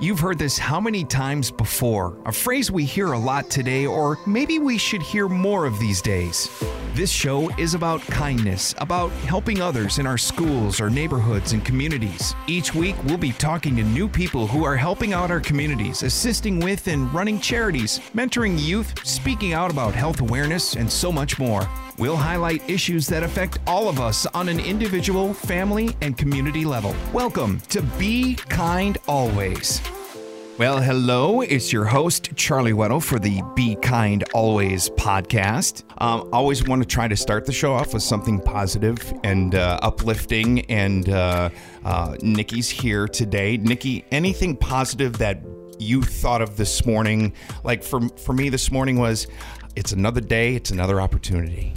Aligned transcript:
You've 0.00 0.20
heard 0.20 0.38
this 0.38 0.56
how 0.56 0.78
many 0.78 1.02
times 1.02 1.50
before? 1.50 2.16
A 2.24 2.30
phrase 2.30 2.70
we 2.70 2.84
hear 2.84 3.14
a 3.14 3.18
lot 3.18 3.50
today, 3.50 3.84
or 3.84 4.16
maybe 4.28 4.60
we 4.60 4.78
should 4.78 5.02
hear 5.02 5.28
more 5.28 5.66
of 5.66 5.80
these 5.80 6.00
days. 6.00 6.48
This 6.94 7.10
show 7.10 7.48
is 7.56 7.74
about 7.74 8.00
kindness, 8.02 8.76
about 8.78 9.10
helping 9.26 9.60
others 9.60 9.98
in 9.98 10.06
our 10.06 10.16
schools, 10.16 10.80
our 10.80 10.88
neighborhoods, 10.88 11.52
and 11.52 11.64
communities. 11.64 12.36
Each 12.46 12.72
week, 12.72 12.94
we'll 13.06 13.18
be 13.18 13.32
talking 13.32 13.74
to 13.74 13.82
new 13.82 14.06
people 14.08 14.46
who 14.46 14.62
are 14.62 14.76
helping 14.76 15.14
out 15.14 15.32
our 15.32 15.40
communities, 15.40 16.04
assisting 16.04 16.60
with 16.60 16.86
and 16.86 17.12
running 17.12 17.40
charities, 17.40 17.98
mentoring 18.14 18.56
youth, 18.56 19.04
speaking 19.04 19.52
out 19.52 19.72
about 19.72 19.94
health 19.94 20.20
awareness, 20.20 20.76
and 20.76 20.88
so 20.88 21.10
much 21.10 21.40
more. 21.40 21.68
We'll 21.98 22.16
highlight 22.16 22.70
issues 22.70 23.08
that 23.08 23.24
affect 23.24 23.58
all 23.66 23.88
of 23.88 23.98
us 23.98 24.26
on 24.26 24.48
an 24.48 24.60
individual, 24.60 25.34
family, 25.34 25.96
and 26.00 26.16
community 26.16 26.64
level. 26.64 26.94
Welcome 27.12 27.58
to 27.70 27.82
Be 27.82 28.36
Kind 28.36 28.98
Always. 29.08 29.80
Well, 30.58 30.80
hello. 30.80 31.40
It's 31.40 31.72
your 31.72 31.84
host, 31.84 32.34
Charlie 32.34 32.72
Weddle, 32.72 33.00
for 33.00 33.20
the 33.20 33.42
Be 33.54 33.76
Kind 33.76 34.24
Always 34.34 34.90
podcast. 34.90 35.84
Um, 35.98 36.28
always 36.32 36.66
want 36.66 36.82
to 36.82 36.88
try 36.88 37.06
to 37.06 37.14
start 37.14 37.46
the 37.46 37.52
show 37.52 37.74
off 37.74 37.94
with 37.94 38.02
something 38.02 38.40
positive 38.40 38.98
and 39.22 39.54
uh, 39.54 39.78
uplifting. 39.82 40.62
And 40.62 41.08
uh, 41.10 41.50
uh, 41.84 42.16
Nikki's 42.22 42.68
here 42.68 43.06
today. 43.06 43.56
Nikki, 43.56 44.04
anything 44.10 44.56
positive 44.56 45.18
that 45.18 45.44
you 45.78 46.02
thought 46.02 46.42
of 46.42 46.56
this 46.56 46.84
morning? 46.84 47.34
Like 47.62 47.84
for, 47.84 48.08
for 48.18 48.32
me, 48.32 48.48
this 48.48 48.72
morning 48.72 48.98
was 48.98 49.28
it's 49.76 49.92
another 49.92 50.20
day, 50.20 50.56
it's 50.56 50.72
another 50.72 51.00
opportunity. 51.00 51.72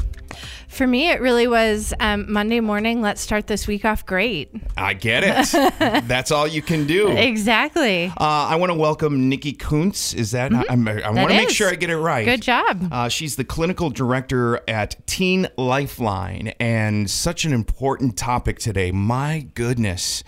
For 0.71 0.87
me, 0.87 1.09
it 1.09 1.19
really 1.19 1.47
was 1.47 1.93
um, 1.99 2.31
Monday 2.31 2.61
morning. 2.61 3.01
Let's 3.01 3.19
start 3.19 3.45
this 3.45 3.67
week 3.67 3.83
off 3.83 4.05
great. 4.05 4.49
I 4.77 4.93
get 4.93 5.23
it. 5.25 5.51
That's 6.07 6.31
all 6.31 6.47
you 6.47 6.61
can 6.61 6.87
do. 6.87 7.09
Exactly. 7.09 8.05
Uh, 8.05 8.13
I 8.17 8.55
want 8.55 8.69
to 8.69 8.77
welcome 8.77 9.27
Nikki 9.27 9.51
Kuntz. 9.51 10.13
Is 10.13 10.31
that? 10.31 10.53
I, 10.53 10.63
I 10.69 10.75
want 11.11 11.29
to 11.29 11.35
make 11.35 11.49
sure 11.49 11.69
I 11.69 11.75
get 11.75 11.89
it 11.89 11.97
right. 11.97 12.23
Good 12.23 12.41
job. 12.41 12.87
Uh, 12.89 13.09
she's 13.09 13.35
the 13.35 13.43
clinical 13.43 13.89
director 13.89 14.61
at 14.65 15.05
Teen 15.07 15.49
Lifeline, 15.57 16.53
and 16.57 17.09
such 17.09 17.43
an 17.43 17.51
important 17.51 18.15
topic 18.15 18.57
today. 18.57 18.91
My 18.93 19.47
goodness. 19.53 20.23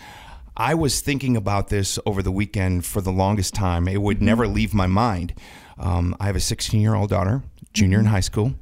I 0.58 0.76
was 0.76 1.00
thinking 1.00 1.36
about 1.38 1.70
this 1.70 1.98
over 2.06 2.22
the 2.22 2.32
weekend 2.32 2.86
for 2.86 3.00
the 3.00 3.12
longest 3.14 3.56
time. 3.56 3.88
It 3.88 4.02
would 4.02 4.22
never 4.22 4.46
leave 4.46 4.74
my 4.74 4.88
mind. 4.88 5.34
Um, 5.78 6.16
I 6.20 6.26
have 6.28 6.36
a 6.36 6.40
16 6.40 6.80
year 6.82 6.96
old 6.96 7.10
daughter, 7.10 7.44
junior 7.74 8.00
in 8.00 8.06
high 8.06 8.20
school. 8.22 8.54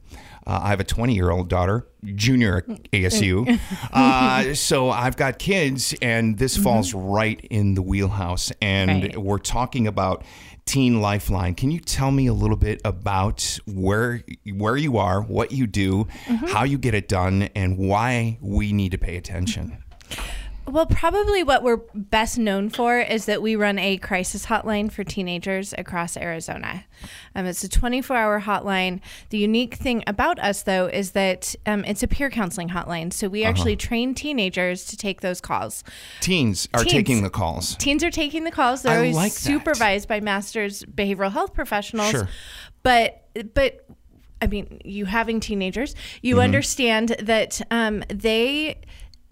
Uh, 0.48 0.60
I 0.64 0.70
have 0.70 0.80
a 0.80 0.84
20 0.84 1.14
year 1.14 1.30
old 1.30 1.50
daughter, 1.50 1.86
junior 2.16 2.58
at 2.58 2.68
ASU. 2.92 3.60
Uh, 3.94 4.54
so 4.56 4.90
I've 4.90 5.18
got 5.18 5.38
kids, 5.38 5.94
and 6.02 6.38
this 6.38 6.58
falls 6.58 6.94
right 6.94 7.40
in 7.50 7.74
the 7.76 7.82
wheelhouse. 7.82 8.52
And 8.62 9.04
Right. 9.04 9.18
we're 9.18 9.38
talking 9.38 9.86
about 9.86 10.24
Teen 10.66 11.02
Lifeline. 11.02 11.54
Can 11.56 11.70
you 11.72 11.80
tell 11.80 12.10
me 12.12 12.28
a 12.28 12.34
little 12.34 12.56
bit 12.58 12.82
about 12.86 13.60
where 13.68 14.24
where 14.56 14.78
you 14.78 14.98
are, 14.98 15.22
what 15.22 15.52
you 15.52 15.68
do, 15.68 16.08
how 16.48 16.64
you 16.64 16.78
get 16.78 16.94
it 16.94 17.08
done, 17.08 17.44
and 17.56 17.78
why 17.78 18.38
we 18.42 18.72
need 18.74 18.92
to 18.94 18.98
pay 18.98 19.18
attention? 19.18 19.84
Well, 20.68 20.86
probably 20.86 21.44
what 21.44 21.64
we're 21.64 21.82
best 21.94 22.38
known 22.38 22.70
for 22.70 23.00
is 23.00 23.26
that 23.26 23.42
we 23.42 23.56
run 23.56 23.78
a 23.80 23.98
crisis 23.98 24.46
hotline 24.46 24.92
for 24.92 25.04
teenagers 25.04 25.74
across 25.78 26.16
Arizona. 26.16 26.86
Um, 27.36 27.46
it's 27.46 27.64
a 27.64 27.68
24 27.70 28.16
hour 28.16 28.40
hotline. 28.42 29.02
The 29.32 29.40
unique 29.40 29.76
thing 29.76 30.04
about 30.08 30.40
us, 30.40 30.64
though, 30.64 30.86
is 30.86 31.12
that 31.12 31.56
um, 31.66 31.84
it's 31.86 32.04
a 32.04 32.08
peer 32.08 32.30
counseling 32.30 32.70
hotline. 32.70 33.12
So 33.12 33.28
we 33.28 33.44
actually 33.44 33.76
train 33.76 34.14
teenagers 34.14 34.86
to 34.86 34.96
take 34.98 35.22
those 35.22 35.42
calls. 35.42 35.84
Teens 36.22 36.70
are 36.74 36.84
Teens. 36.84 36.92
taking 36.94 37.24
the 37.24 37.30
calls. 37.30 37.76
Teens 37.78 38.04
are 38.04 38.12
taking 38.12 38.44
the 38.44 38.52
calls. 38.52 38.84
They're 38.84 38.94
I 38.94 38.98
always 38.98 39.16
like 39.16 39.34
that. 39.34 39.40
supervised 39.40 40.08
by 40.08 40.20
masters 40.22 40.84
behavioral 40.84 41.32
health 41.32 41.54
professionals. 41.54 42.12
Sure. 42.12 42.30
But 42.84 43.28
but 43.54 43.86
I 44.44 44.48
mean, 44.48 44.82
you 44.84 45.06
having 45.06 45.40
teenagers, 45.40 45.96
you 46.22 46.36
Mm-hmm. 46.36 46.44
understand 46.44 47.10
that 47.20 47.62
um, 47.70 48.04
they 48.10 48.82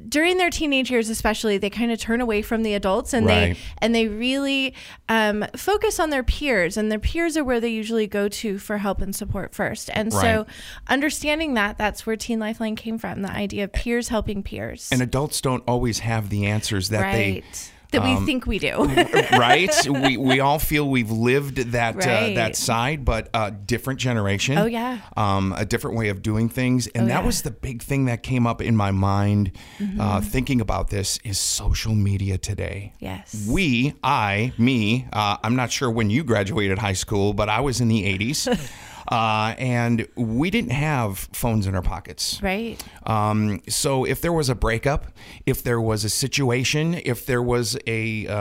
during 0.08 0.38
their 0.38 0.50
teenage 0.50 0.90
years 0.90 1.10
especially 1.10 1.58
they 1.58 1.70
kind 1.70 1.92
of 1.92 2.00
turn 2.00 2.22
away 2.22 2.42
from 2.42 2.64
the 2.64 2.74
adults 2.74 3.14
and 3.14 3.26
Right. 3.26 3.54
they 3.54 3.60
and 3.80 3.94
they 3.94 4.08
really 4.08 4.74
um, 5.10 5.46
focus 5.56 6.00
on 6.00 6.10
their 6.10 6.24
peers 6.24 6.78
and 6.78 6.92
their 6.92 7.00
peers 7.00 7.36
are 7.36 7.44
where 7.44 7.60
they 7.60 7.70
usually 7.70 8.08
go 8.08 8.30
to 8.30 8.58
for 8.58 8.78
help 8.78 9.02
and 9.02 9.16
support 9.16 9.54
first. 9.54 9.90
And 9.94 10.14
so 10.14 10.46
understanding 10.88 11.56
that 11.56 11.78
that's 11.78 12.06
where 12.06 12.16
teen 12.16 12.40
lifeline 12.40 12.76
came 12.76 12.98
from 12.98 13.22
the 13.22 13.32
idea 13.32 13.66
of 13.66 13.74
peers 13.74 14.08
helping 14.10 14.44
peers. 14.44 14.90
And 14.92 15.02
adults 15.02 15.42
don't 15.42 15.64
always 15.68 16.00
have 16.00 16.30
the 16.30 16.46
answers 16.46 16.90
that 16.90 17.02
right. 17.02 17.44
they 17.44 17.44
that 17.92 18.02
um, 18.02 18.20
we 18.20 18.26
think 18.26 18.46
we 18.46 18.60
do 18.60 18.84
right? 19.38 19.74
We 19.88 20.18
we 20.18 20.40
all 20.40 20.60
feel 20.60 20.90
we've 20.90 21.12
lived 21.12 21.58
that 21.72 21.96
uh, 21.96 22.34
that 22.36 22.56
side, 22.56 23.04
but 23.06 23.30
a 23.34 23.52
different 23.52 24.00
generation. 24.00 24.58
Oh, 24.58 24.66
yeah. 24.66 25.00
um, 25.18 25.54
a 25.58 25.66
different 25.66 25.98
way 25.98 26.10
of 26.10 26.22
doing 26.22 26.50
things, 26.50 26.88
and 26.88 27.04
Oh, 27.04 27.08
that 27.08 27.12
yeah. 27.12 27.18
Mm-hmm. 27.18 27.26
was 27.26 27.42
the 27.42 27.52
big 27.52 27.82
thing 27.82 28.06
that 28.06 28.24
came 28.24 28.46
up 28.48 28.62
in 28.62 28.76
my 28.76 28.92
mind 28.92 29.52
uh, 30.00 30.22
thinking 30.22 30.62
about 30.62 30.90
this 30.90 31.20
is 31.24 31.40
social 31.40 31.96
media 31.96 32.38
today. 32.38 32.94
yes 33.00 33.48
We, 33.50 33.94
I, 34.04 34.54
me, 34.58 35.08
uh, 35.14 35.38
I'm 35.44 35.56
not 35.56 35.72
sure 35.72 35.90
when 35.90 36.10
you 36.10 36.24
graduated 36.24 36.78
high 36.80 36.94
school, 36.94 37.34
but 37.34 37.50
I 37.50 37.60
was 37.62 37.82
in 37.82 37.88
the 37.88 38.04
80s. 38.18 38.48
Uh, 39.09 39.56
and 39.58 40.08
we 40.16 40.52
didn't 40.52 40.72
have 40.72 41.18
phones 41.34 41.66
in 41.66 41.74
our 41.75 41.81
pockets. 41.81 42.40
right 42.44 42.81
Um, 43.08 43.62
so 43.68 44.06
if 44.06 44.22
there 44.22 44.31
was 44.34 44.50
a 44.50 44.56
breakup, 44.56 45.08
if 45.47 45.64
there 45.64 45.81
was 45.81 46.03
a 46.06 46.09
situation, 46.09 46.94
if 47.03 47.25
there 47.25 47.42
was 47.42 47.75
a 47.88 48.28
uh, 48.28 48.34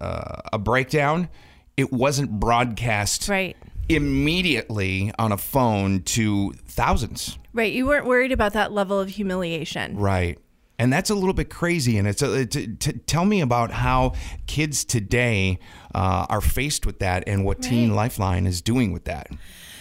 uh, 0.00 0.40
a 0.52 0.58
breakdown, 0.58 1.28
it 1.76 1.92
wasn't 1.92 2.30
broadcast 2.40 3.28
right 3.28 3.56
immediately 3.88 5.12
on 5.18 5.30
a 5.30 5.36
phone 5.36 6.02
to 6.02 6.52
thousands. 6.66 7.38
right 7.52 7.72
you 7.72 7.86
weren't 7.86 8.06
worried 8.06 8.32
about 8.32 8.52
that 8.52 8.72
level 8.72 8.98
of 8.98 9.08
humiliation 9.10 9.96
Right. 9.96 10.38
And 10.78 10.92
that's 10.92 11.08
a 11.08 11.14
little 11.14 11.32
bit 11.32 11.48
crazy. 11.48 11.96
And 11.96 12.06
it's 12.06 12.20
a, 12.20 12.44
t- 12.44 12.66
t- 12.66 12.92
tell 13.06 13.24
me 13.24 13.40
about 13.40 13.70
how 13.70 14.12
kids 14.46 14.84
today 14.84 15.58
uh, 15.94 16.26
are 16.28 16.42
faced 16.42 16.84
with 16.84 16.98
that 16.98 17.24
and 17.26 17.46
what 17.46 17.62
Teen 17.62 17.94
Lifeline 17.94 18.46
is 18.46 18.60
doing 18.60 18.92
with 18.92 19.04
that. 19.04 19.28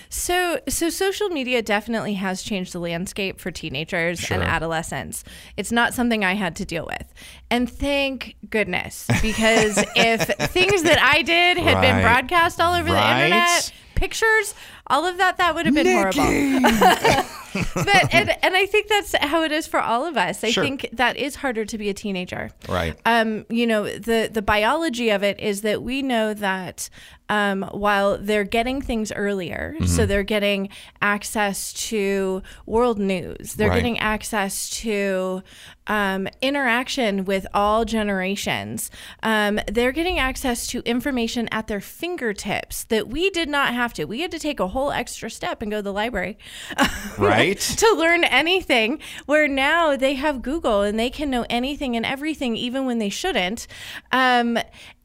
So, 0.10 0.60
so 0.70 0.90
social 0.90 1.30
media 1.30 1.62
definitely 1.62 2.14
has 2.16 2.42
changed 2.44 2.74
the 2.74 2.80
landscape 2.80 3.40
for 3.40 3.52
teenagers 3.52 4.30
and 4.32 4.42
adolescents. 4.44 5.24
It's 5.58 5.72
not 5.72 5.94
something 5.94 6.24
I 6.24 6.34
had 6.34 6.56
to 6.58 6.66
deal 6.66 6.86
with, 6.86 7.14
and 7.50 7.70
thank 7.70 8.36
goodness, 8.50 9.08
because 9.22 9.78
if 9.96 10.22
things 10.52 10.84
that 10.84 11.00
I 11.02 11.22
did 11.22 11.58
had 11.58 11.82
been 11.82 12.02
broadcast 12.02 12.60
all 12.62 12.74
over 12.74 12.92
Right. 12.92 13.18
the 13.20 13.26
internet, 13.26 13.72
pictures, 13.96 14.54
all 14.88 15.06
of 15.06 15.18
that, 15.18 15.38
that 15.38 15.56
would 15.56 15.66
have 15.66 15.74
been 15.76 15.88
horrible. 15.88 16.22
but 17.76 18.14
and, 18.14 18.30
and 18.44 18.56
I 18.56 18.66
think 18.66 18.88
that's 18.90 19.16
how 19.18 19.44
it 19.44 19.52
is 19.52 19.66
for 19.68 19.80
all 19.80 20.06
of 20.06 20.18
us. 20.18 20.44
I 20.44 20.52
Sure. 20.52 20.64
think 20.64 20.90
that 20.94 21.16
is 21.18 21.36
harder 21.36 21.66
to 21.66 21.78
be 21.78 21.90
a 21.90 21.94
teenager. 21.94 22.52
Right. 22.68 22.96
Um, 23.06 23.46
you 23.50 23.66
know, 23.66 23.86
the 23.86 24.30
the 24.32 24.42
biology 24.42 25.10
of 25.10 25.24
it 25.24 25.40
is 25.40 25.62
that 25.62 25.82
we 25.82 26.02
know 26.02 26.34
that 26.34 26.90
um, 27.30 27.64
while 27.72 28.18
they're 28.18 28.44
getting 28.44 28.82
things 28.82 29.12
earlier, 29.12 29.74
Mm-hmm. 29.76 29.86
so 29.88 30.06
they're 30.06 30.24
getting 30.24 30.70
access 31.02 31.74
to 31.90 32.42
world 32.66 33.00
news, 33.00 33.56
they're 33.56 33.70
Right. 33.70 33.78
getting 33.78 34.00
access 34.00 34.70
to 34.82 35.42
um, 35.88 36.28
interaction 36.42 37.26
with 37.26 37.46
all 37.54 37.86
generations. 37.86 38.90
Um, 39.22 39.60
they're 39.72 39.92
getting 39.92 40.18
access 40.18 40.66
to 40.68 40.80
information 40.80 41.48
at 41.52 41.68
their 41.68 41.80
fingertips 41.82 42.86
that 42.86 43.08
we 43.08 43.30
did 43.30 43.50
not 43.50 43.74
have 43.74 43.94
to. 43.94 44.06
We 44.06 44.22
had 44.22 44.32
to 44.32 44.40
take 44.40 44.60
a 44.60 44.68
whole 44.70 44.92
extra 44.92 45.30
step 45.30 45.62
and 45.62 45.70
go 45.70 45.78
to 45.78 45.82
the 45.84 45.94
library 45.94 46.38
Right. 47.18 47.60
to 47.78 47.96
learn 47.98 48.24
anything. 48.24 49.00
Where 49.28 49.48
now 49.48 49.96
they 49.96 50.16
have 50.16 50.42
Google 50.42 50.82
and 50.82 50.98
they 50.98 51.10
can 51.12 51.30
know 51.30 51.46
anything 51.52 51.96
and 51.96 52.06
everything, 52.06 52.56
even 52.58 52.86
when 52.86 52.98
they 52.98 53.10
shouldn't. 53.10 53.68
Um, 54.12 54.58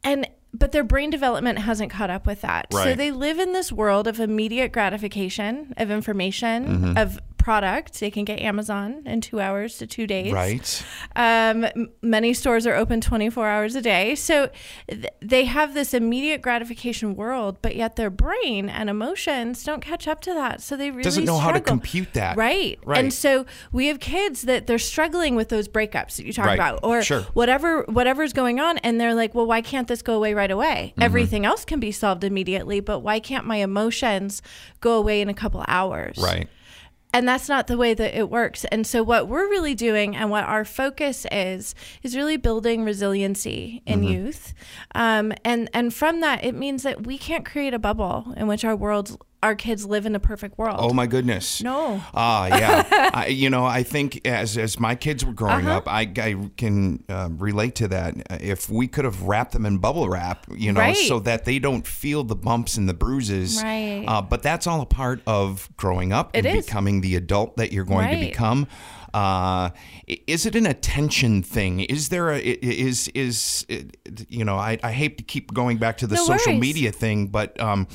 and 0.02 0.26
but 0.60 0.70
their 0.70 0.84
brain 0.84 1.10
development 1.10 1.58
hasn't 1.58 1.90
caught 1.90 2.10
up 2.10 2.24
with 2.26 2.42
that. 2.42 2.72
So 2.72 2.94
they 2.94 3.10
live 3.10 3.40
in 3.40 3.52
this 3.52 3.72
world 3.72 4.06
of 4.06 4.20
immediate 4.20 4.70
gratification, 4.72 5.74
of 5.76 5.90
information, 5.90 6.66
Mm-hmm. 6.66 6.96
of 6.98 7.18
product. 7.40 7.98
They 8.00 8.10
can 8.10 8.24
get 8.24 8.40
Amazon 8.40 9.02
in 9.06 9.20
two 9.20 9.40
hours 9.40 9.78
to 9.78 9.86
two 9.86 10.06
days. 10.06 10.32
Right. 10.32 10.84
Um, 11.16 11.66
many 12.02 12.34
stores 12.34 12.66
are 12.66 12.74
open 12.74 13.00
24 13.00 13.48
hours 13.48 13.74
a 13.74 13.82
day. 13.82 14.14
So 14.14 14.50
th- 14.88 15.06
they 15.20 15.46
have 15.46 15.74
this 15.74 15.94
immediate 15.94 16.42
gratification 16.42 17.16
world, 17.16 17.58
but 17.62 17.74
yet 17.76 17.96
their 17.96 18.10
brain 18.10 18.68
and 18.68 18.88
emotions 18.90 19.64
don't 19.64 19.80
catch 19.80 20.06
up 20.06 20.20
to 20.22 20.34
that. 20.34 20.60
So 20.60 20.76
they 20.76 20.90
really 20.90 21.02
Doesn't 21.02 21.24
know 21.24 21.38
how 21.38 21.52
to 21.52 21.60
compute 21.60 22.12
that. 22.12 22.36
Right. 22.36 22.78
Right. 22.84 22.98
And 22.98 23.12
so 23.12 23.46
we 23.72 23.86
have 23.86 24.00
kids 24.00 24.42
that 24.42 24.66
they're 24.66 24.78
struggling 24.78 25.34
with 25.34 25.48
those 25.48 25.66
breakups 25.68 26.16
that 26.16 26.26
you 26.26 26.32
talk 26.32 26.46
Right. 26.46 26.54
about 26.54 26.80
or 26.82 27.02
Sure. 27.02 27.22
whatever 27.32 27.82
whatever's 27.88 28.32
going 28.32 28.60
on 28.60 28.78
and 28.78 29.00
they're 29.00 29.14
like, 29.14 29.34
"Well, 29.34 29.46
why 29.46 29.62
can't 29.62 29.88
this 29.88 30.02
go 30.02 30.14
away 30.14 30.34
right 30.34 30.50
away? 30.50 30.92
Mm-hmm. 30.92 31.02
Everything 31.02 31.46
else 31.46 31.64
can 31.64 31.80
be 31.80 31.90
solved 31.92 32.22
immediately, 32.24 32.80
but 32.80 33.00
why 33.00 33.18
can't 33.20 33.46
my 33.46 33.56
emotions 33.56 34.42
go 34.80 34.92
away 34.98 35.20
in 35.20 35.28
a 35.28 35.34
couple 35.34 35.64
hours?" 35.66 36.18
Right. 36.18 36.48
And 37.12 37.26
that's 37.28 37.48
not 37.48 37.66
the 37.66 37.76
way 37.76 37.94
that 37.94 38.16
it 38.16 38.30
works 38.30 38.64
and 38.66 38.86
so 38.86 39.02
what 39.02 39.28
we're 39.28 39.48
really 39.48 39.74
doing 39.74 40.14
and 40.16 40.30
what 40.30 40.44
our 40.44 40.64
focus 40.64 41.26
is 41.32 41.74
is 42.02 42.16
really 42.16 42.36
building 42.36 42.84
resiliency 42.84 43.82
in 43.86 44.00
Mm-hmm. 44.00 44.12
youth 44.12 44.54
um, 44.94 45.32
and 45.44 45.68
and 45.74 45.92
from 45.92 46.20
that 46.20 46.44
it 46.44 46.54
means 46.54 46.82
that 46.82 47.06
we 47.06 47.18
can't 47.18 47.44
create 47.44 47.74
a 47.74 47.78
bubble 47.78 48.32
in 48.36 48.46
which 48.46 48.64
our 48.64 48.76
world 48.76 49.22
our 49.42 49.54
kids 49.54 49.86
live 49.86 50.04
in 50.04 50.14
a 50.14 50.20
perfect 50.20 50.58
world 50.58 50.76
Oh 50.78 50.92
my 50.92 51.06
goodness. 51.06 51.62
No. 51.62 52.02
Ah, 52.12 52.46
yeah. 52.46 53.10
I, 53.14 53.26
you 53.28 53.48
know, 53.48 53.64
I 53.64 53.82
think 53.82 54.26
as 54.26 54.58
as 54.58 54.78
my 54.78 54.94
kids 54.94 55.24
were 55.24 55.32
growing 55.32 55.66
Uh-huh. 55.66 55.78
up, 55.78 55.88
I, 55.88 56.02
I 56.18 56.50
can 56.58 57.02
uh, 57.08 57.30
relate 57.32 57.74
to 57.76 57.88
that. 57.88 58.14
If 58.42 58.68
we 58.68 58.86
could 58.86 59.04
have 59.06 59.22
wrapped 59.22 59.52
them 59.52 59.64
in 59.64 59.78
bubble 59.78 60.08
wrap, 60.08 60.46
you 60.54 60.72
know, 60.72 60.80
Right. 60.80 60.96
so 60.96 61.20
that 61.20 61.44
they 61.46 61.58
don't 61.58 61.86
feel 61.86 62.22
the 62.24 62.36
bumps 62.36 62.76
and 62.76 62.86
the 62.88 62.92
bruises. 62.94 63.62
Right. 63.62 64.04
Uh, 64.06 64.20
but 64.20 64.42
that's 64.42 64.66
all 64.66 64.82
a 64.82 64.86
part 64.86 65.22
of 65.26 65.70
growing 65.76 66.12
up 66.12 66.36
It 66.36 66.44
and 66.44 66.58
is. 66.58 66.66
becoming 66.66 67.00
the 67.00 67.16
adult 67.16 67.56
that 67.56 67.72
you're 67.72 67.84
going 67.86 68.10
to 68.10 68.20
become. 68.20 68.66
Uh, 69.14 69.70
is 70.26 70.46
it 70.46 70.54
an 70.54 70.66
attention 70.66 71.42
thing? 71.42 71.80
Is 71.80 72.10
there 72.10 72.30
a 72.30 72.38
is 72.38 73.08
is 73.08 73.66
you 74.28 74.44
know? 74.44 74.56
I, 74.56 74.78
I 74.84 74.92
hate 74.92 75.16
to 75.18 75.24
keep 75.24 75.52
going 75.52 75.78
back 75.78 75.96
to 75.98 76.06
the 76.06 76.14
No 76.16 76.24
social 76.26 76.52
worries. 76.52 76.60
media 76.60 76.92
thing, 76.92 77.26
but 77.28 77.58
um, 77.58 77.88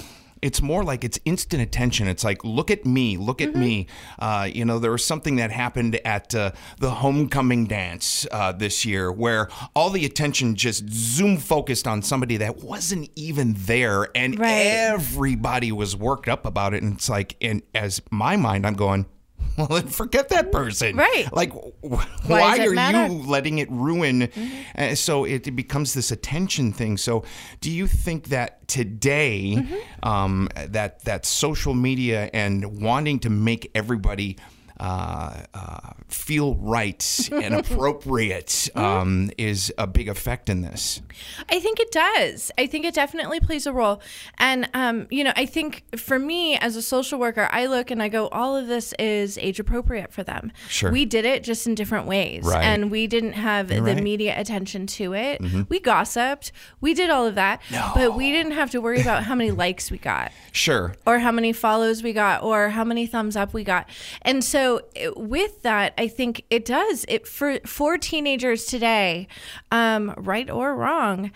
it's 0.46 0.62
more 0.62 0.84
like 0.84 1.04
it's 1.04 1.20
instant 1.26 1.60
attention. 1.64 2.08
It's 2.08 2.24
like, 2.24 2.44
look 2.44 2.70
at 2.70 2.86
me, 2.86 3.18
look 3.18 3.42
at 3.42 3.56
me. 3.56 3.88
Uh, 4.20 4.48
you 4.54 4.64
know, 4.64 4.78
there 4.78 4.92
was 4.92 5.04
something 5.04 5.38
that 5.38 5.50
happened 5.50 6.00
at 6.06 6.36
uh, 6.36 6.52
the 6.78 6.92
homecoming 6.92 7.66
dance 7.66 8.28
uh, 8.32 8.52
this 8.52 8.86
year 8.86 9.12
where 9.12 9.50
all 9.76 9.90
the 9.90 10.06
attention 10.06 10.54
just 10.56 10.88
zoom 10.88 11.38
focused 11.38 11.88
on 11.88 12.04
somebody 12.04 12.38
that 12.38 12.58
wasn't 12.58 13.10
even 13.16 13.56
there, 13.58 14.10
and 14.16 14.38
Right. 14.40 14.52
everybody 14.52 15.72
was 15.72 15.96
worked 15.96 16.30
up 16.30 16.46
about 16.46 16.76
it. 16.76 16.84
And 16.84 16.94
it's 16.94 17.10
like, 17.10 17.36
and 17.42 17.64
as 17.74 18.02
my 18.12 18.36
mind, 18.38 18.68
I'm 18.68 18.76
going. 18.76 19.08
Well, 19.58 19.68
then 19.68 19.88
forget 19.88 20.30
that 20.30 20.52
person. 20.52 20.98
Right. 20.98 21.28
Like, 21.32 21.54
wh- 21.54 21.82
why, 21.82 22.42
Why 22.42 22.66
are 22.66 22.72
matter? 22.72 23.08
you 23.14 23.20
letting 23.26 23.60
it 23.60 23.72
ruin? 23.72 24.30
Uh, 24.78 24.96
so 24.96 25.24
it, 25.24 25.48
it 25.48 25.56
becomes 25.56 25.94
this 25.94 26.12
attention 26.12 26.74
thing. 26.74 26.98
So, 26.98 27.24
do 27.62 27.72
you 27.72 27.88
think 27.88 28.28
that 28.30 28.68
today, 28.68 29.66
um, 30.04 30.50
that 30.56 31.06
that 31.06 31.26
social 31.26 31.74
media 31.74 32.30
and 32.34 32.82
wanting 32.82 33.20
to 33.20 33.30
make 33.30 33.72
everybody 33.74 34.38
uh, 34.80 35.44
uh, 35.54 35.92
feel 36.08 36.56
right 36.56 37.30
and 37.32 37.56
appropriate 38.00 38.70
um, 38.76 39.32
is 39.38 39.74
a 39.78 39.88
big 39.88 40.10
effect 40.10 40.50
in 40.50 40.62
this? 40.62 41.02
I 41.50 41.60
think 41.60 41.80
it 41.80 41.92
does. 41.92 42.52
I 42.58 42.68
think 42.68 42.86
it 42.86 42.94
definitely 42.94 43.40
plays 43.40 43.66
a 43.66 43.74
role. 43.74 44.02
And, 44.38 44.70
um, 44.74 45.08
you 45.10 45.24
know, 45.24 45.34
I 45.36 45.46
think 45.46 45.84
for 45.98 46.20
me 46.20 46.58
as 46.58 46.76
a 46.76 46.82
social 46.82 47.20
worker, 47.20 47.48
I 47.52 47.68
look 47.68 47.92
and 47.92 48.02
I 48.02 48.10
go, 48.10 48.28
all 48.30 48.56
of 48.58 48.68
this 48.68 48.94
is 49.00 49.38
age 49.38 49.60
appropriate 49.60 50.12
for 50.12 50.24
them. 50.24 50.52
Sure. 50.68 50.92
We 50.92 51.06
did 51.06 51.26
it 51.26 51.44
just 51.44 51.68
in 51.68 51.76
different 51.76 52.08
ways. 52.08 52.44
Right. 52.44 52.64
And 52.64 52.92
we 52.92 53.08
didn't 53.08 53.34
have 53.34 53.68
the 53.70 53.82
right. 53.82 53.96
Mm-hmm. 53.96 54.04
media 54.04 54.40
attention 54.40 54.88
to 54.88 55.14
it. 55.14 55.42
We 55.70 55.80
gossiped. 55.80 56.52
We 56.82 56.94
did 56.94 57.10
all 57.10 57.26
of 57.26 57.36
that. 57.36 57.62
But 57.94 58.16
we 58.16 58.32
didn't 58.32 58.54
have 58.54 58.72
to 58.72 58.82
worry 58.82 59.02
about 59.02 59.24
how 59.24 59.36
many 59.36 59.52
likes 59.52 59.90
we 59.90 59.98
got 59.98 60.32
Sure. 60.52 60.94
or 61.06 61.20
how 61.20 61.32
many 61.32 61.54
follows 61.54 62.04
we 62.04 62.14
got 62.14 62.44
or 62.44 62.70
how 62.70 62.84
many 62.84 63.06
thumbs 63.08 63.36
up 63.36 63.54
we 63.54 63.64
got 63.64 63.88
and 64.22 64.44
so 64.44 64.65
it- 64.96 65.16
with 65.18 65.62
that 65.64 65.94
i 65.98 66.08
think 66.08 66.44
it 66.50 66.64
does. 66.66 67.06
It 67.08 67.28
for 67.28 67.60
for 67.66 67.98
teenagers 67.98 68.66
today 68.66 69.28
um, 69.72 70.14
right 70.18 70.50
or 70.50 70.76
wrong 70.76 71.32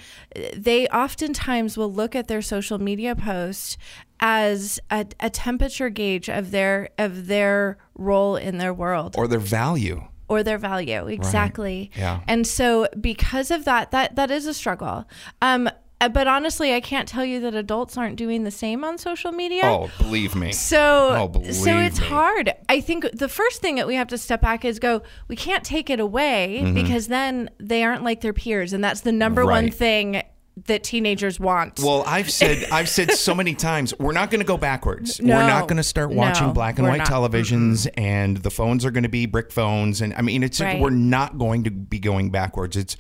they 0.70 0.88
oftentimes 0.88 1.78
will 1.78 1.92
look 2.02 2.16
at 2.16 2.28
their 2.28 2.42
social 2.42 2.80
media 2.80 3.16
post 3.16 3.78
as 4.20 4.80
a, 4.92 5.06
a 5.20 5.30
temperature 5.30 5.90
gauge 5.90 6.30
of 6.30 6.52
their 6.52 6.90
of 6.98 7.28
their 7.28 7.78
role 7.96 8.36
in 8.36 8.58
their 8.58 8.74
world. 8.74 9.16
Or 9.18 9.28
their 9.28 9.40
value. 9.40 10.04
or 10.28 10.44
their 10.44 10.58
value 10.60 11.08
exactly. 11.08 11.90
Yeah. 11.96 12.20
and 12.28 12.46
so 12.46 12.88
because 13.00 13.50
of 13.52 13.66
that 13.66 13.92
that 13.92 14.16
that 14.16 14.30
is 14.32 14.46
a 14.46 14.54
struggle. 14.54 15.06
Um 15.42 15.70
but 16.07 16.28
honestly 16.28 16.74
i 16.74 16.80
can't 16.80 17.07
tell 17.07 17.25
you 17.25 17.42
that 17.42 17.54
adults 17.54 17.98
aren't 17.98 18.16
doing 18.16 18.46
the 18.46 18.51
same 18.51 18.84
on 18.86 18.98
social 18.98 19.31
media 19.34 19.62
Oh, 19.66 19.90
believe 19.98 20.34
me. 20.36 20.54
so, 20.54 21.10
Oh, 21.16 21.28
believe 21.28 21.54
so 21.56 21.78
it's 21.78 22.00
me. 22.00 22.07
hard. 22.07 22.54
I 22.69 22.80
think 22.80 23.06
the 23.13 23.28
first 23.28 23.60
thing 23.62 23.75
that 23.75 23.88
we 23.88 23.96
have 23.96 24.07
to 24.10 24.18
step 24.18 24.42
back 24.42 24.63
is 24.63 24.80
go. 24.80 25.01
We 25.28 25.36
can't 25.36 25.63
take 25.63 25.90
it 25.90 26.00
away 26.00 26.72
because 26.74 27.07
then 27.07 27.50
they 27.60 27.84
aren't 27.84 28.04
like 28.04 28.22
their 28.22 28.31
peers, 28.34 28.72
and 28.74 28.81
that's 28.84 29.01
the 29.01 29.12
number 29.12 29.46
one 29.46 29.66
Mm-hmm. 29.66 29.75
Thing 29.75 30.22
that 30.68 30.84
teenagers 30.84 31.40
want. 31.40 31.80
Well, 31.80 32.04
I've 32.07 32.30
said 32.40 32.66
I've 32.72 32.88
said 32.90 33.12
so 33.12 33.34
many 33.36 33.54
times 33.56 33.94
we're 34.00 34.12
not 34.13 34.30
going 34.31 34.40
to 34.42 34.46
go 34.48 34.57
backwards. 34.57 35.19
No. 35.22 35.36
we're 35.36 35.48
not 35.48 35.68
going 35.68 35.78
to 35.78 35.84
start 35.84 36.12
watching 36.12 36.48
No, 36.48 36.54
black 36.54 36.80
and 36.80 36.88
white 36.88 36.98
not. 37.00 37.07
televisions, 37.07 37.88
and 37.98 38.38
the 38.38 38.51
phones 38.51 38.86
are 38.86 38.92
going 38.92 39.04
to 39.04 39.10
be 39.10 39.25
brick 39.25 39.51
phones. 39.51 40.01
And 40.01 40.13
I 40.16 40.22
mean, 40.22 40.44
it's 40.44 40.60
Right. 40.62 40.80
we're 40.80 40.90
not 40.90 41.38
going 41.38 41.63
to 41.66 41.72
be 41.72 42.00
going 42.00 42.30
backwards. 42.30 42.78
It's 42.78 42.96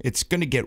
it's 0.00 0.22
going 0.22 0.40
to 0.40 0.46
get 0.46 0.64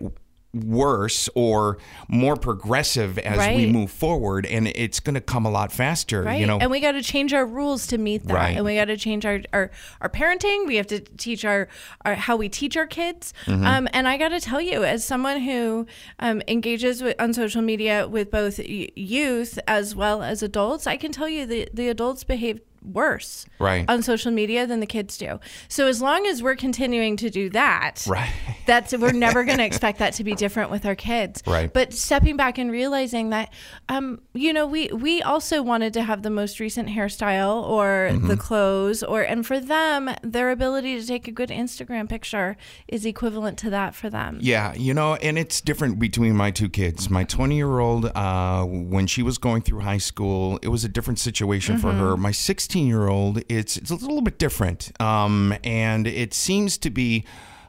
worse 0.54 1.28
or 1.34 1.78
more 2.08 2.36
progressive 2.36 3.18
as 3.18 3.56
we 3.56 3.66
move 3.66 3.90
forward, 3.90 4.46
and 4.46 4.68
it's 4.68 5.00
going 5.00 5.14
to 5.14 5.20
come 5.20 5.44
a 5.44 5.50
lot 5.50 5.72
faster. 5.72 6.22
Right. 6.22 6.40
You 6.40 6.46
know, 6.46 6.58
and 6.58 6.70
we 6.70 6.80
got 6.80 6.92
to 6.92 7.02
change 7.02 7.34
our 7.34 7.44
rules 7.44 7.86
to 7.88 7.98
meet 7.98 8.26
that. 8.26 8.34
Right. 8.34 8.56
And 8.56 8.64
we 8.64 8.76
got 8.76 8.86
to 8.86 8.96
change 8.96 9.26
our, 9.26 9.40
our, 9.52 9.70
our 10.00 10.08
parenting. 10.08 10.66
We 10.66 10.76
have 10.76 10.86
to 10.88 11.00
teach 11.00 11.44
our, 11.44 11.68
our 12.04 12.14
how 12.14 12.36
we 12.36 12.48
teach 12.48 12.76
our 12.76 12.86
kids. 12.86 13.34
Mm-hmm. 13.46 13.66
Um, 13.66 13.88
and 13.92 14.06
I 14.06 14.16
got 14.16 14.28
to 14.28 14.40
tell 14.40 14.60
you, 14.60 14.84
as 14.84 15.04
someone 15.04 15.40
who 15.40 15.86
um, 16.18 16.42
engages 16.48 17.02
with, 17.02 17.20
on 17.20 17.32
social 17.32 17.62
media 17.62 18.06
with 18.08 18.30
both 18.30 18.58
youth 18.58 19.58
as 19.66 19.94
well 19.94 20.22
as 20.22 20.42
adults, 20.42 20.86
I 20.86 20.96
can 20.96 21.12
tell 21.12 21.28
you 21.28 21.46
the, 21.46 21.68
the 21.72 21.88
adults 21.88 22.24
behave 22.24 22.60
worse 22.84 23.46
Right. 23.58 23.84
on 23.88 24.02
social 24.02 24.30
media 24.32 24.66
than 24.66 24.80
the 24.80 24.86
kids 24.86 25.16
do. 25.16 25.40
So 25.68 25.86
as 25.86 26.02
long 26.02 26.26
as 26.26 26.42
we're 26.42 26.56
continuing 26.56 27.16
to 27.18 27.30
do 27.30 27.50
that, 27.50 28.04
Right. 28.06 28.30
that's 28.66 28.96
we're 28.96 29.12
never 29.12 29.44
going 29.44 29.58
to 29.64 29.64
expect 29.64 29.98
that 29.98 30.12
to 30.14 30.24
be 30.24 30.34
different 30.34 30.70
with 30.70 30.84
our 30.86 30.94
kids. 30.94 31.42
Right. 31.46 31.72
But 31.72 31.92
stepping 31.94 32.36
back 32.36 32.58
and 32.58 32.70
realizing 32.70 33.30
that, 33.30 33.52
um, 33.88 34.20
you 34.34 34.52
know, 34.52 34.66
we 34.66 34.88
we 34.88 35.22
also 35.22 35.62
wanted 35.62 35.92
to 35.94 36.02
have 36.02 36.22
the 36.22 36.30
most 36.30 36.60
recent 36.60 36.88
hairstyle 36.88 37.62
or 37.66 37.84
Mm-hmm. 38.14 38.28
the 38.28 38.36
clothes, 38.36 39.02
or 39.02 39.22
and 39.22 39.46
for 39.46 39.58
them, 39.60 40.10
their 40.22 40.50
ability 40.50 41.00
to 41.00 41.06
take 41.06 41.26
a 41.28 41.30
good 41.32 41.48
Instagram 41.48 42.08
picture 42.08 42.56
is 42.88 43.06
equivalent 43.06 43.56
to 43.58 43.70
that 43.70 43.94
for 43.94 44.10
them. 44.10 44.38
Yeah, 44.40 44.74
you 44.74 44.92
know, 44.94 45.14
and 45.16 45.38
it's 45.38 45.60
different 45.60 45.98
between 45.98 46.34
my 46.36 46.50
two 46.50 46.68
kids. 46.68 47.08
My 47.08 47.24
20 47.24 47.56
year 47.56 47.78
old, 47.78 48.06
uh, 48.14 48.64
when 48.64 49.06
she 49.06 49.22
was 49.22 49.38
going 49.38 49.62
through 49.62 49.80
high 49.80 49.98
school, 49.98 50.58
it 50.62 50.68
was 50.68 50.84
a 50.84 50.88
different 50.88 51.18
situation 51.18 51.78
for 51.78 51.92
her. 51.92 52.16
My 52.16 52.30
16 52.32 52.73
year 52.82 53.08
old, 53.08 53.42
it's 53.48 53.76
it's 53.76 53.90
a 53.90 53.96
little 53.96 54.22
bit 54.22 54.38
different, 54.38 54.92
um, 55.00 55.54
and 55.64 56.06
it 56.06 56.34
seems 56.34 56.78
to 56.78 56.90
be, 56.90 57.24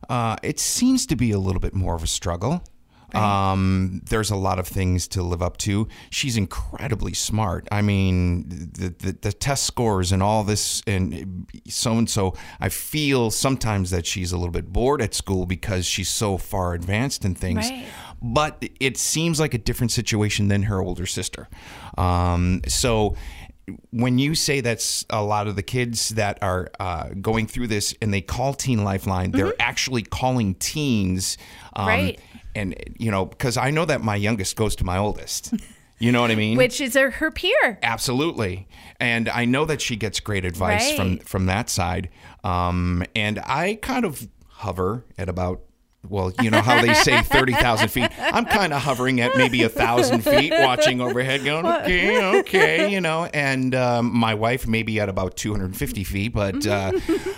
uh, 0.10 0.36
it 0.44 0.60
seems 0.60 1.06
to 1.08 1.16
be 1.16 1.32
a 1.32 1.40
little 1.40 1.62
bit 1.62 1.74
more 1.74 1.96
of 1.96 2.04
a 2.04 2.08
struggle. 2.08 2.64
Um, 3.14 4.02
there's 4.10 4.30
a 4.30 4.36
lot 4.36 4.60
of 4.60 4.68
things 4.68 5.08
to 5.10 5.24
live 5.24 5.42
up 5.42 5.56
to. 5.58 5.88
She's 6.10 6.36
incredibly 6.36 7.14
smart. 7.14 7.66
I 7.72 7.82
mean, 7.82 8.50
the, 8.50 8.90
the, 8.90 9.18
the 9.22 9.32
test 9.32 9.64
scores 9.64 10.12
and 10.12 10.22
all 10.22 10.44
this, 10.44 10.82
and 10.86 11.48
so 11.68 11.94
and 11.94 12.10
so. 12.10 12.34
I 12.60 12.68
feel 12.68 13.32
sometimes 13.32 13.92
that 13.92 14.06
she's 14.06 14.34
a 14.34 14.38
little 14.38 14.52
bit 14.52 14.74
bored 14.74 15.02
at 15.02 15.14
school 15.14 15.46
because 15.46 15.86
she's 15.86 16.10
so 16.10 16.38
far 16.38 16.74
advanced 16.74 17.24
in 17.24 17.36
things. 17.36 17.70
Right. 17.70 17.86
But 18.22 18.66
it 18.82 18.98
seems 18.98 19.40
like 19.40 19.54
a 19.54 19.60
different 19.60 19.92
situation 19.92 20.50
than 20.50 20.64
her 20.64 20.82
older 20.82 21.06
sister. 21.06 21.48
Um, 21.98 22.62
so 22.68 23.16
when 23.92 24.20
you 24.20 24.36
say 24.36 24.62
that's 24.62 25.06
a 25.10 25.24
lot 25.24 25.48
of 25.48 25.56
the 25.56 25.64
kids 25.64 26.10
that 26.10 26.38
are 26.42 26.70
uh, 26.80 27.10
going 27.22 27.48
through 27.48 27.68
this 27.68 27.96
and 28.02 28.14
they 28.14 28.22
call 28.22 28.54
Teen 28.54 28.84
Lifeline, 28.84 29.32
they're 29.32 29.54
actually 29.60 30.04
calling 30.04 30.56
teens. 30.56 31.38
Um, 31.74 31.86
Mm-hmm. 31.86 31.88
Right. 31.88 32.20
And, 32.56 32.76
you 32.98 33.12
know, 33.12 33.26
because 33.26 33.58
I 33.58 33.70
know 33.72 33.84
that 33.84 34.02
my 34.02 34.16
youngest 34.16 34.56
goes 34.56 34.78
to 34.78 34.86
my 34.86 34.98
oldest. 34.98 35.54
You 36.00 36.12
know 36.12 36.22
what 36.22 36.32
I 36.32 36.36
mean? 36.36 36.58
Which 36.64 36.80
is 36.80 36.94
her, 36.94 37.10
her 37.10 37.32
peer. 37.32 37.80
Absolutely, 37.82 38.68
and 39.00 39.28
I 39.30 39.46
know 39.46 39.66
that 39.66 39.82
she 39.82 39.96
gets 39.96 40.20
great 40.20 40.46
advice 40.46 40.96
from 40.96 41.20
from 41.20 41.46
that 41.48 41.70
side. 41.70 42.10
Um, 42.44 43.04
and 43.16 43.40
I 43.40 43.80
kind 43.82 44.06
of 44.06 44.28
hover 44.48 45.06
at 45.18 45.30
about 45.30 45.62
well, 46.10 46.32
you 46.42 46.50
know 46.52 46.62
how 46.62 46.82
they 46.82 46.94
say 46.94 47.22
30,000 47.22 47.88
feet. 47.90 48.10
I'm 48.20 48.46
kind 48.46 48.74
of 48.74 48.82
hovering 48.82 49.22
at 49.22 49.36
maybe 49.38 49.64
a 49.64 49.70
thousand 49.70 50.22
feet, 50.22 50.52
watching 50.52 51.02
overhead, 51.02 51.44
going, 51.44 51.66
okay, 51.66 52.40
okay, 52.40 52.92
you 52.92 53.02
know. 53.02 53.26
And 53.34 53.74
um, 53.76 54.12
my 54.16 54.34
wife 54.34 54.68
maybe 54.68 55.00
at 55.00 55.10
about 55.10 55.36
250 55.38 56.04
feet, 56.04 56.34
but 56.34 56.66
uh, 56.68 56.92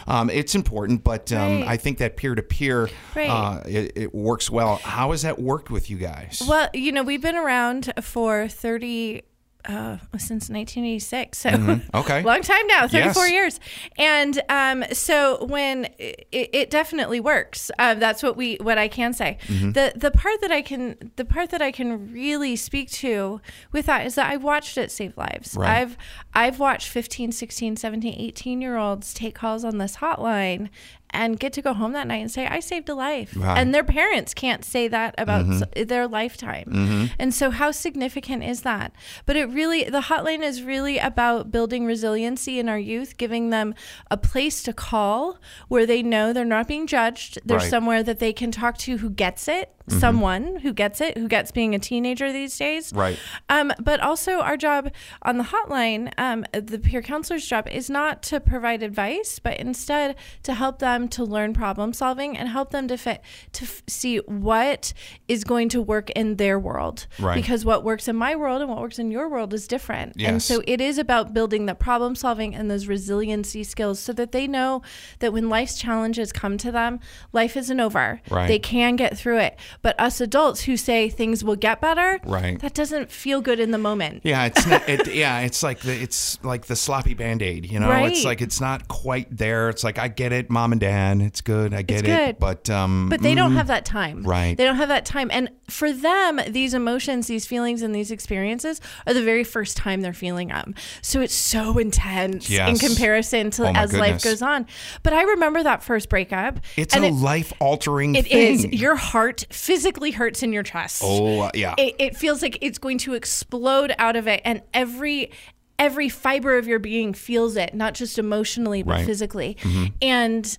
um, 0.08 0.30
it's 0.30 0.56
important. 0.56 1.04
But 1.04 1.32
um, 1.32 1.38
Right. 1.62 1.68
I 1.68 1.78
think 1.78 1.98
that 2.00 2.18
peer 2.18 2.36
to 2.36 2.44
peer, 2.44 2.90
it 3.16 3.92
it 3.96 4.14
works 4.16 4.50
well. 4.50 4.76
How 4.78 5.12
has 5.12 5.22
that 5.24 5.40
worked 5.40 5.70
with 5.70 5.90
you 5.90 5.98
guys? 5.98 6.42
Well, 6.48 6.70
you 6.74 6.92
know, 6.92 7.04
we've 7.04 7.22
been 7.22 7.36
around 7.38 7.92
for 8.02 8.48
30 8.48 9.24
uh, 9.68 9.98
since 10.18 10.50
1986. 10.50 11.38
So 11.38 11.50
Okay. 11.94 12.24
long 12.24 12.42
time 12.42 12.66
now, 12.68 12.88
34 12.88 13.24
Yes. 13.28 13.32
years. 13.32 13.60
And 13.98 14.42
um, 14.50 14.84
so 14.94 15.46
when 15.46 15.86
it, 16.00 16.28
it 16.32 16.70
definitely 16.70 17.20
works, 17.20 17.70
uh, 17.78 17.94
that's 17.96 18.24
what 18.24 18.38
we 18.38 18.56
what 18.62 18.78
I 18.78 18.88
can 18.88 19.14
say. 19.14 19.38
Mm-hmm. 19.48 19.72
The 19.74 19.94
the 19.96 20.12
part 20.12 20.42
that 20.42 20.52
I 20.52 20.62
can 20.62 21.12
the 21.16 21.26
part 21.26 21.50
that 21.52 21.62
I 21.62 21.72
can 21.72 22.12
really 22.12 22.56
speak 22.56 22.90
to 22.92 23.42
with 23.72 23.86
that 23.88 24.06
is 24.06 24.16
that 24.16 24.32
I've 24.32 24.44
watched 24.44 24.78
it 24.78 24.92
save 24.92 25.18
lives. 25.18 25.56
Right. 25.56 25.82
I've 25.82 25.98
I've 26.34 26.60
watched 26.60 26.90
15, 26.90 27.32
16, 27.32 27.76
17, 27.78 28.14
18 28.18 28.62
year 28.62 28.78
olds 28.78 29.14
take 29.14 29.36
calls 29.36 29.64
on 29.66 29.78
this 29.78 29.98
hotline 29.98 30.70
and 31.12 31.40
get 31.40 31.54
to 31.54 31.62
go 31.62 31.74
home 31.74 31.94
that 31.94 32.06
night 32.08 32.18
and 32.18 32.30
say 32.30 32.46
I 32.48 32.60
saved 32.60 32.90
a 32.90 32.96
life. 32.96 33.34
Right. 33.36 33.44
Mm-hmm. 33.48 33.58
And 33.58 33.74
their 33.76 33.84
parents 33.84 34.34
can't 34.34 34.64
say 34.66 34.88
that 34.90 35.16
about 35.18 35.48
s- 35.50 35.64
their 35.88 36.08
lifetime. 36.08 37.10
And 37.18 37.34
so 37.34 37.50
how 37.52 37.72
significant 37.72 38.44
is 38.44 38.62
that? 38.62 38.92
But 39.26 39.36
it 39.36 39.46
really 39.46 39.84
the 39.86 40.02
hotline 40.02 40.44
is 40.44 40.64
really 40.64 40.98
about 40.98 41.52
building 41.52 41.86
resiliency 41.86 42.60
in 42.60 42.68
our 42.70 42.80
youth, 42.80 43.18
giving 43.18 43.50
them 43.52 43.74
a 44.12 44.18
place 44.18 44.62
to 44.64 44.74
call 44.74 45.38
where 45.70 45.86
they 45.86 46.04
know 46.04 46.34
they're 46.34 46.44
not 46.46 46.68
being 46.68 46.88
judged. 46.88 47.40
There's 47.46 47.64
Right. 47.64 47.70
somewhere 47.72 48.04
that 48.04 48.20
they 48.20 48.34
can 48.34 48.52
talk 48.52 48.78
to 48.80 48.98
who 48.98 49.10
gets 49.10 49.48
it, 49.48 49.74
someone 49.88 50.58
who 50.58 50.74
gets 50.74 51.00
it, 51.00 51.18
who 51.18 51.28
gets 51.30 51.52
being 51.52 51.74
a 51.74 51.80
teenager 51.80 52.32
these 52.34 52.58
days. 52.58 52.92
Right. 52.94 53.18
Um, 53.50 53.72
but 53.80 54.00
also, 54.02 54.40
our 54.42 54.58
job 54.58 54.92
on 55.22 55.38
the 55.38 55.46
hotline, 55.46 56.12
um, 56.18 56.46
the 56.52 56.78
peer 56.80 57.02
counselor's 57.02 57.46
job, 57.48 57.68
is 57.70 57.90
not 57.90 58.22
to 58.24 58.40
provide 58.40 58.84
advice, 58.84 59.40
but 59.40 59.58
instead 59.58 60.16
to 60.44 60.54
help 60.54 60.80
them 60.80 60.97
to 61.10 61.26
learn 61.26 61.54
problem 61.54 61.92
solving 61.92 62.38
and 62.38 62.48
help 62.48 62.72
them 62.72 62.88
to 62.88 62.98
fit 62.98 63.22
to 63.52 63.64
f- 63.66 63.84
see 63.88 64.20
what 64.20 64.94
is 65.28 65.44
going 65.44 65.68
to 65.70 65.82
work 65.82 66.10
in 66.12 66.38
their 66.38 66.58
world. 66.58 67.08
Right. 67.20 67.36
Because 67.36 67.66
what 67.66 67.84
works 67.84 68.08
in 68.08 68.16
my 68.16 68.36
world 68.38 68.62
and 68.62 68.70
what 68.72 68.80
works 68.80 69.00
in 69.00 69.12
your 69.12 69.28
world 69.28 69.54
is 69.54 69.68
different. 69.68 70.16
And 70.22 70.42
so 70.42 70.62
it 70.66 70.80
is 70.80 70.98
about 70.98 71.34
building 71.34 71.66
the 71.66 71.76
problem 71.76 72.16
solving 72.16 72.56
and 72.56 72.72
those 72.72 72.88
resiliency 72.88 73.64
skills 73.66 74.00
so 74.00 74.14
that 74.14 74.32
they 74.32 74.48
know 74.48 74.82
that 75.20 75.34
when 75.34 75.50
life's 75.50 75.78
challenges 75.78 76.32
come 76.32 76.58
to 76.60 76.72
them, 76.72 77.00
life 77.34 77.58
isn't 77.58 77.80
over. 77.80 78.22
Right. 78.30 78.48
They 78.48 78.60
can 78.60 78.96
get 78.96 79.18
through 79.18 79.40
it. 79.40 79.58
But 79.82 80.00
us 80.00 80.22
adults 80.22 80.62
who 80.64 80.78
say 80.78 81.10
things 81.10 81.44
will 81.44 81.56
get 81.56 81.82
better, 81.82 82.20
Right. 82.26 82.60
that 82.62 82.74
doesn't 82.74 83.12
feel 83.12 83.42
good 83.42 83.60
in 83.60 83.72
the 83.72 83.78
moment. 83.78 84.22
Yeah, 84.24 84.46
it's 84.46 84.66
not, 84.66 84.88
it, 84.88 85.08
yeah, 85.14 85.40
it's 85.40 85.64
like 85.64 85.80
the 85.82 85.94
it's 86.02 86.44
like 86.44 86.68
the 86.68 86.76
sloppy 86.76 87.14
band 87.14 87.42
aid. 87.42 87.66
You 87.66 87.80
know, 87.80 87.90
Right. 87.90 88.12
it's 88.12 88.24
like 88.24 88.42
it's 88.42 88.62
not 88.62 88.88
quite 88.88 89.36
there. 89.36 89.70
It's 89.70 89.84
like 89.84 89.98
I 89.98 90.08
get 90.08 90.32
it, 90.32 90.50
mom 90.50 90.72
and 90.72 90.80
dad, 90.80 90.87
it's 91.22 91.42
good, 91.42 91.74
I 91.74 91.82
get 91.82 92.06
it, 92.08 92.40
but 92.40 92.70
um, 92.70 93.10
But 93.10 93.22
they 93.22 93.36
don't 93.36 93.54
have 93.54 93.68
that 93.68 93.86
time. 93.86 94.24
Right. 94.24 94.56
They 94.58 94.64
don't 94.64 94.76
have 94.78 94.90
that 94.90 95.06
time. 95.06 95.30
And 95.32 95.50
for 95.70 95.92
them, 95.92 96.40
these 96.48 96.74
emotions, 96.74 97.28
these 97.28 97.46
feelings, 97.46 97.82
and 97.82 97.94
these 97.94 98.12
experiences 98.12 98.80
are 99.06 99.14
the 99.14 99.22
very 99.24 99.44
first 99.44 99.78
time 99.78 100.02
they're 100.02 100.14
feeling 100.14 100.50
them. 100.50 100.76
So 101.02 101.22
it's 101.22 101.34
so 101.34 101.78
intense 101.78 102.50
in 102.50 102.78
comparison 102.78 103.52
to 103.52 103.64
Oh 103.68 103.74
as 103.74 103.94
life 103.94 104.24
goes 104.24 104.42
on. 104.42 104.66
But 105.04 105.14
I 105.14 105.24
remember 105.24 105.64
that 105.64 105.84
first 105.84 106.10
breakup. 106.10 106.60
it's 106.76 106.96
a 106.96 107.04
it- 107.04 107.14
life 107.14 107.54
altering 107.60 108.16
It 108.16 108.26
thing. 108.28 108.54
is. 108.54 108.66
Your 108.66 108.96
heart 108.96 109.46
physically 109.50 110.12
hurts 110.12 110.44
in 110.44 110.54
your 110.54 110.64
chest. 110.64 111.02
oh 111.04 111.42
uh, 111.42 111.52
yeah, 111.54 111.76
It, 111.78 111.96
it 112.00 112.18
feels 112.18 112.42
like 112.42 112.58
it's 112.62 112.78
going 112.78 112.98
to 113.00 113.14
explode 113.14 113.94
out 114.00 114.16
of 114.16 114.28
it, 114.28 114.42
and 114.46 114.62
every 114.74 115.32
every 115.80 116.10
fiber 116.10 116.58
of 116.58 116.66
your 116.68 116.80
being 116.80 117.14
feels 117.14 117.56
it, 117.56 117.74
not 117.76 117.94
just 117.94 118.18
emotionally 118.18 118.82
but 118.82 118.92
Right. 118.92 118.98
Mm-hmm. 119.02 119.06
physically. 119.08 119.58
And 120.02 120.44
w- 120.44 120.58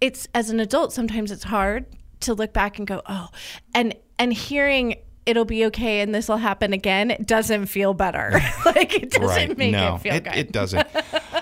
it's 0.00 0.28
as 0.34 0.50
an 0.50 0.60
adult, 0.60 0.92
sometimes 0.92 1.30
it's 1.30 1.44
hard 1.44 1.86
to 2.20 2.34
look 2.34 2.52
back 2.52 2.78
and 2.78 2.86
go, 2.86 3.02
oh, 3.06 3.28
and 3.74 3.94
and 4.18 4.32
hearing. 4.32 4.96
It'll 5.26 5.44
be 5.44 5.66
okay, 5.66 6.00
and 6.00 6.14
this 6.14 6.26
will 6.26 6.38
happen 6.38 6.72
again. 6.72 7.10
It 7.10 7.26
doesn't 7.26 7.66
feel 7.66 7.92
better. 7.92 8.30
like 8.64 8.94
it 8.94 9.10
doesn't 9.10 9.26
right. 9.28 9.58
make 9.58 9.72
no, 9.72 9.96
it 9.96 10.00
feel 10.00 10.20
good. 10.20 10.34
it 10.34 10.52
doesn't. 10.52 10.88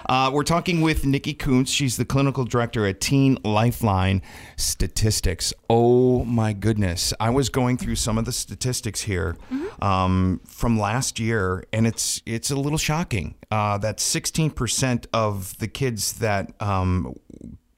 uh, 0.07 0.29
we're 0.35 0.43
talking 0.43 0.81
with 0.81 1.07
Nikki 1.07 1.35
Kuntz. 1.35 1.71
She's 1.71 1.97
the 1.97 2.05
clinical 2.05 2.45
director 2.45 2.85
at 2.85 3.01
Teen 3.01 3.39
Lifeline 3.45 4.23
Statistics. 4.57 5.55
Oh 5.71 6.25
my 6.25 6.53
goodness. 6.53 7.15
I 7.21 7.31
was 7.31 7.49
going 7.49 7.77
through 7.77 7.95
some 7.95 8.19
of 8.19 8.25
the 8.25 8.33
statistics 8.33 9.03
here 9.03 9.37
Mm-hmm. 9.53 9.85
um, 9.85 10.41
from 10.49 10.81
last 10.81 11.21
year, 11.21 11.63
and 11.73 11.87
it's 11.87 12.21
it's 12.27 12.51
a 12.51 12.57
little 12.57 12.79
shocking 12.79 13.37
uh, 13.53 13.79
that 13.79 13.99
16% 13.99 15.07
of 15.13 15.57
the 15.59 15.69
kids 15.69 16.15
that 16.15 16.61
um, 16.61 17.15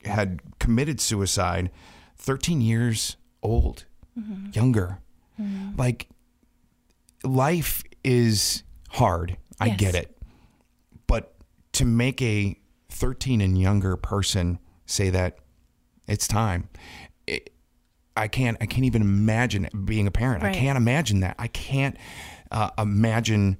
had 0.08 0.40
committed 0.58 1.00
suicide, 1.00 1.70
13 2.16 2.60
years 2.60 3.16
old, 3.42 3.84
Mm-hmm. 4.18 4.50
younger. 4.52 4.98
Like, 5.76 6.08
life 7.22 7.84
is 8.02 8.62
hard. 8.90 9.36
I 9.60 9.66
Yes. 9.66 9.76
get 9.78 9.94
it. 9.94 10.16
But 11.06 11.34
to 11.74 11.84
make 11.84 12.20
a 12.22 12.58
13 12.90 13.40
and 13.40 13.56
younger 13.56 13.96
person 13.96 14.58
say 14.86 15.10
that 15.10 15.38
it's 16.06 16.26
time, 16.26 16.68
it, 17.26 17.50
I 18.16 18.26
can't. 18.28 18.56
I 18.60 18.66
can't 18.66 18.84
even 18.84 19.02
imagine 19.02 19.68
being 19.84 20.06
a 20.08 20.10
parent. 20.10 20.42
Right. 20.42 20.56
I 20.56 20.58
can't 20.58 20.76
imagine 20.76 21.20
that. 21.20 21.36
I 21.38 21.46
can't 21.46 21.96
uh, 22.50 22.70
imagine 22.78 23.58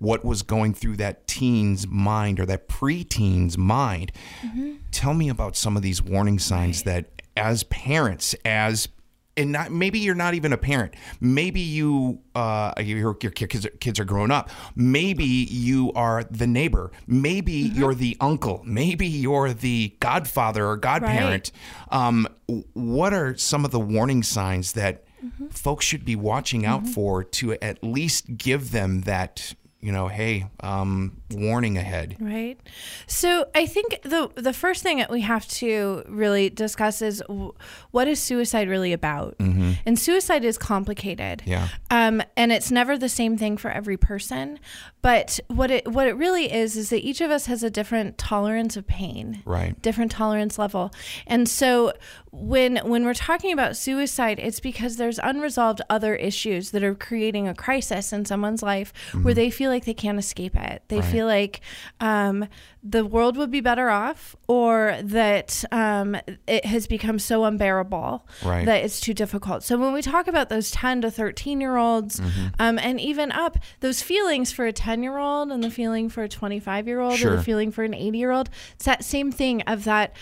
what 0.00 0.24
was 0.24 0.42
going 0.42 0.74
through 0.74 0.96
that 0.96 1.26
teen's 1.26 1.86
mind 1.86 2.40
or 2.40 2.46
that 2.46 2.68
pre-teen's 2.68 3.56
mind. 3.58 4.12
Mm-hmm. 4.42 4.76
Tell 4.90 5.14
me 5.14 5.28
about 5.28 5.56
some 5.56 5.76
of 5.76 5.82
these 5.82 6.02
warning 6.02 6.38
signs 6.38 6.82
that, 6.84 7.22
as 7.36 7.62
parents, 7.64 8.34
as 8.44 8.88
and 9.36 9.52
not, 9.52 9.70
maybe 9.70 9.98
you're 9.98 10.14
not 10.14 10.34
even 10.34 10.52
a 10.52 10.58
parent. 10.58 10.94
Maybe 11.20 11.60
you, 11.60 12.20
uh, 12.34 12.72
your, 12.78 13.16
your 13.22 13.30
kids, 13.32 13.66
kids 13.78 13.98
are 13.98 14.04
growing 14.04 14.30
up. 14.30 14.50
Maybe 14.74 15.24
you 15.24 15.92
are 15.92 16.24
the 16.24 16.46
neighbor. 16.46 16.90
Maybe 17.06 17.52
you're 17.52 17.94
the 17.94 18.16
uncle. 18.20 18.60
Maybe 18.66 19.06
you're 19.06 19.54
the 19.54 19.96
godfather 20.00 20.66
or 20.66 20.76
godparent. 20.76 21.52
Um, 21.90 22.26
what 22.74 23.14
are 23.14 23.36
some 23.36 23.64
of 23.64 23.70
the 23.70 23.80
warning 23.80 24.22
signs 24.22 24.72
that 24.72 25.04
folks 25.50 25.86
should 25.86 26.04
be 26.04 26.16
watching 26.16 26.66
out 26.66 26.86
for 26.86 27.22
to 27.22 27.52
at 27.62 27.82
least 27.84 28.36
give 28.36 28.72
them 28.72 29.02
that, 29.02 29.54
you 29.80 29.92
know, 29.92 30.08
hey, 30.08 30.46
um, 30.60 31.19
warning 31.32 31.76
ahead? 31.76 32.16
Right. 32.20 32.58
So 33.06 33.46
I 33.54 33.66
think 33.66 34.00
the 34.02 34.30
the 34.34 34.52
first 34.52 34.82
thing 34.82 34.98
that 34.98 35.10
we 35.10 35.20
have 35.22 35.46
to 35.48 36.02
really 36.08 36.50
discuss 36.50 37.02
is 37.02 37.22
w- 37.28 37.54
what 37.90 38.08
is 38.08 38.20
suicide 38.20 38.68
really 38.68 38.92
about? 38.92 39.36
And 39.38 39.98
suicide 39.98 40.44
is 40.44 40.58
complicated. 40.58 41.40
Mm-hmm. 41.40 41.50
Yeah. 41.50 41.68
Um, 41.90 42.22
and 42.36 42.52
it's 42.52 42.70
never 42.70 42.96
the 42.96 43.08
same 43.08 43.36
thing 43.36 43.56
for 43.56 43.70
every 43.70 43.96
person. 43.96 44.58
But 45.02 45.40
what 45.48 45.70
it 45.70 45.88
what 45.88 46.06
it 46.06 46.16
really 46.16 46.52
is 46.52 46.76
is 46.76 46.90
that 46.90 47.00
each 47.04 47.20
of 47.20 47.30
us 47.30 47.46
has 47.46 47.62
a 47.62 47.70
different 47.70 48.18
tolerance 48.18 48.76
of 48.76 48.86
pain. 48.86 49.42
Right. 49.44 49.80
Different 49.80 50.10
tolerance 50.12 50.58
level. 50.58 50.92
And 51.26 51.48
so 51.48 51.92
when 52.32 52.76
when 52.78 53.04
we're 53.04 53.14
talking 53.14 53.52
about 53.52 53.76
suicide, 53.76 54.38
it's 54.38 54.60
because 54.60 54.96
there's 54.96 55.18
unresolved 55.18 55.80
other 55.88 56.14
issues 56.14 56.70
that 56.72 56.84
are 56.84 56.94
creating 56.94 57.48
a 57.48 57.54
crisis 57.54 58.12
in 58.12 58.24
someone's 58.24 58.62
life 58.62 58.92
where 59.22 59.34
they 59.34 59.50
feel 59.50 59.70
like 59.70 59.84
they 59.84 59.94
can't 59.94 60.18
escape 60.18 60.54
it. 60.56 60.82
They 60.88 61.00
feel 61.02 61.19
like 61.24 61.60
um, 62.00 62.46
the 62.82 63.04
world 63.04 63.36
would 63.36 63.50
be 63.50 63.60
better 63.60 63.90
off, 63.90 64.34
or 64.48 64.96
that 65.02 65.64
um, 65.72 66.16
it 66.46 66.64
has 66.64 66.86
become 66.86 67.18
so 67.18 67.44
unbearable 67.44 68.26
Right. 68.44 68.64
that 68.66 68.84
it's 68.84 69.00
too 69.00 69.12
difficult. 69.14 69.62
So 69.62 69.76
when 69.78 69.92
we 69.92 70.02
talk 70.02 70.26
about 70.28 70.48
those 70.48 70.70
10 70.70 71.02
to 71.02 71.10
13 71.10 71.60
year 71.60 71.76
olds, 71.76 72.20
Mm-hmm. 72.20 72.46
um, 72.58 72.78
and 72.78 73.00
even 73.00 73.30
up, 73.32 73.56
those 73.80 74.02
feelings 74.02 74.50
for 74.52 74.66
a 74.66 74.72
10 74.72 75.02
year 75.02 75.18
old 75.18 75.50
and 75.52 75.62
the 75.62 75.70
feeling 75.70 76.08
for 76.08 76.22
a 76.22 76.28
25 76.28 76.86
year 76.88 77.00
old 77.00 77.14
or 77.14 77.16
Sure. 77.16 77.36
the 77.36 77.42
feeling 77.42 77.70
for 77.70 77.84
an 77.84 77.94
80 77.94 78.18
year 78.18 78.30
old, 78.30 78.50
it's 78.74 78.84
that 78.86 79.04
same 79.04 79.30
thing 79.30 79.62
of 79.62 79.84
that. 79.84 80.14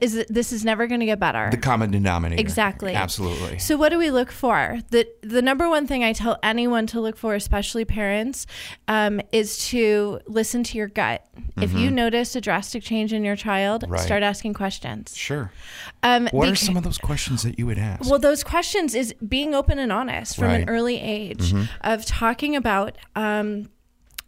Is 0.00 0.14
it- 0.16 0.26
this 0.32 0.52
is 0.52 0.64
never 0.64 0.86
going 0.86 1.00
to 1.00 1.06
get 1.06 1.18
better? 1.20 1.48
The 1.50 1.56
common 1.56 1.90
denominator. 1.90 2.40
Exactly. 2.40 2.94
Absolutely. 2.94 3.58
So 3.58 3.76
what 3.76 3.88
do 3.90 3.98
we 3.98 4.10
look 4.10 4.30
for? 4.30 4.78
The 4.90 5.06
the 5.22 5.42
number 5.42 5.68
one 5.68 5.86
thing 5.86 6.04
I 6.04 6.12
tell 6.12 6.38
anyone 6.42 6.86
to 6.88 7.00
look 7.00 7.16
for, 7.16 7.34
especially 7.34 7.84
parents, 7.84 8.46
um, 8.88 9.20
is 9.32 9.58
to 9.68 10.20
listen 10.26 10.62
to 10.64 10.78
your 10.78 10.88
gut. 10.88 11.24
If 11.56 11.72
you 11.72 11.90
notice 11.90 12.34
a 12.36 12.40
drastic 12.40 12.82
change 12.82 13.12
in 13.12 13.24
your 13.24 13.36
child, 13.36 13.82
Mm-hmm. 13.82 13.92
Right. 13.92 14.00
start 14.00 14.22
asking 14.22 14.54
questions. 14.54 15.16
Sure. 15.16 15.50
Um, 16.02 16.28
What 16.32 16.48
are 16.48 16.54
some 16.56 16.76
of 16.76 16.82
those 16.84 16.98
questions 16.98 17.42
that 17.42 17.58
you 17.58 17.66
would 17.66 17.78
ask? 17.78 18.08
well, 18.08 18.18
those 18.18 18.42
questions 18.44 18.94
is 18.94 19.14
being 19.26 19.54
open 19.54 19.78
and 19.78 19.92
honest 19.92 20.36
from 20.36 20.44
Right. 20.46 20.62
an 20.62 20.68
early 20.68 21.00
age 21.00 21.54
of 21.82 22.04
talking 22.06 22.54
about. 22.56 22.96
Um, 23.16 23.68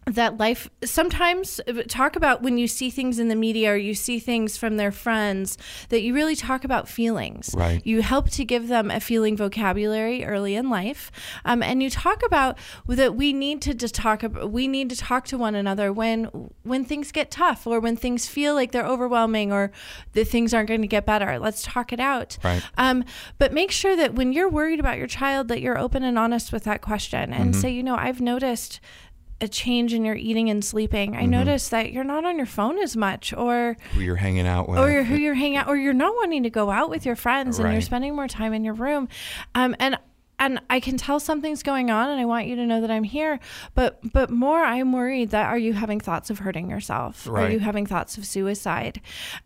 that 0.07 0.39
life 0.39 0.69
sometimes 0.83 1.61
uh, 1.69 1.83
talk 1.87 2.17
about 2.17 2.43
when 2.43 2.59
you 2.59 2.67
see 2.67 2.91
things 2.91 3.19
in 3.19 3.29
the 3.29 3.37
media 3.37 3.71
or 3.73 3.77
you 3.77 3.95
see 3.95 4.19
things 4.19 4.57
from 4.57 4.77
their 4.77 4.91
friends 4.91 5.57
that 5.91 6.03
you 6.03 6.15
really 6.15 6.35
talk 6.35 6.65
about 6.65 6.89
feelings 6.89 7.55
Right. 7.57 7.81
you 7.87 8.03
help 8.03 8.31
to 8.31 8.45
give 8.45 8.69
them 8.69 8.91
a 8.91 8.99
feeling 8.99 9.37
vocabulary 9.37 10.25
early 10.25 10.55
in 10.57 10.69
life 10.71 11.13
um, 11.45 11.63
and 11.63 11.83
you 11.83 11.91
talk 11.91 12.25
about 12.25 12.59
that 12.89 13.15
we 13.15 13.33
need 13.33 13.61
to 13.63 13.75
just 13.75 13.95
talk 13.95 14.23
about 14.23 14.51
we 14.51 14.67
need 14.67 14.89
to 14.91 14.97
talk 14.97 15.27
to 15.27 15.39
one 15.39 15.55
another 15.55 15.93
when 15.93 16.25
when 16.63 16.85
things 16.85 17.13
get 17.13 17.31
tough 17.31 17.67
or 17.67 17.79
when 17.79 17.95
things 17.97 18.27
feel 18.27 18.55
like 18.55 18.73
they're 18.73 18.87
overwhelming 18.87 19.53
or 19.53 19.71
that 20.15 20.27
things 20.27 20.53
aren't 20.55 20.69
going 20.69 20.83
to 20.83 20.89
get 20.89 21.07
better 21.07 21.39
let's 21.39 21.63
talk 21.63 21.93
it 21.93 22.01
out 22.01 22.37
Right. 22.43 22.63
um, 22.79 23.05
but 23.39 23.53
make 23.53 23.71
sure 23.71 23.95
that 23.97 24.15
when 24.15 24.33
you're 24.33 24.49
worried 24.49 24.81
about 24.81 24.99
your 24.99 25.07
child 25.07 25.49
that 25.49 25.61
you're 25.61 25.79
open 25.79 26.03
and 26.03 26.19
honest 26.19 26.53
with 26.53 26.65
that 26.65 26.81
question 26.81 27.33
and 27.33 27.51
Mm-hmm. 27.53 27.61
say 27.61 27.71
you 27.71 27.83
know 27.83 27.97
i've 27.97 28.21
noticed 28.21 28.81
a 29.41 29.49
change 29.49 29.95
in 29.95 30.05
your 30.05 30.15
eating 30.15 30.51
and 30.51 30.65
sleeping. 30.65 31.13
Mm-hmm. 31.13 31.23
I 31.23 31.27
noticed 31.27 31.71
that 31.71 31.93
you're 31.93 32.05
not 32.05 32.25
on 32.25 32.37
your 32.37 32.47
phone 32.47 32.79
as 32.79 32.97
much 32.97 33.33
or 33.33 33.77
Who 33.95 34.01
you're 34.01 34.17
hanging 34.17 34.47
out 34.47 34.69
with. 34.69 34.79
or 34.79 35.03
who 35.05 35.17
you're 35.17 35.35
hanging 35.35 35.57
out 35.57 35.69
or 35.69 35.77
you're 35.77 35.93
not 35.93 36.15
wanting 36.15 36.43
to 36.45 36.51
go 36.51 36.71
out 36.71 36.91
with 36.91 37.07
your 37.07 37.17
friends 37.17 37.59
and 37.59 37.73
you're 37.73 37.81
spending 37.81 38.15
more 38.15 38.29
time 38.29 38.53
in 38.53 38.65
your 38.65 38.75
room. 38.75 39.09
Um, 39.55 39.75
and 39.79 39.99
and 40.41 40.61
I 40.69 40.81
can 40.81 40.97
tell 40.97 41.21
something's 41.21 41.63
going 41.63 41.91
on 41.91 42.09
and 42.11 42.19
I 42.21 42.25
want 42.25 42.47
you 42.49 42.57
to 42.57 42.67
know 42.67 42.81
that 42.81 42.91
I'm 42.91 43.05
here. 43.05 43.39
But 43.75 44.01
but 44.13 44.31
more 44.31 44.63
I'm 44.65 44.93
worried 44.93 45.31
that 45.31 45.47
are 45.47 45.59
you 45.59 45.75
having 45.75 46.01
thoughts 46.01 46.31
of 46.31 46.41
hurting 46.41 46.69
yourself? 46.71 47.29
Are 47.29 47.49
you 47.51 47.61
having 47.61 47.87
thoughts 47.87 48.19
of 48.19 48.27
suicide? 48.27 49.01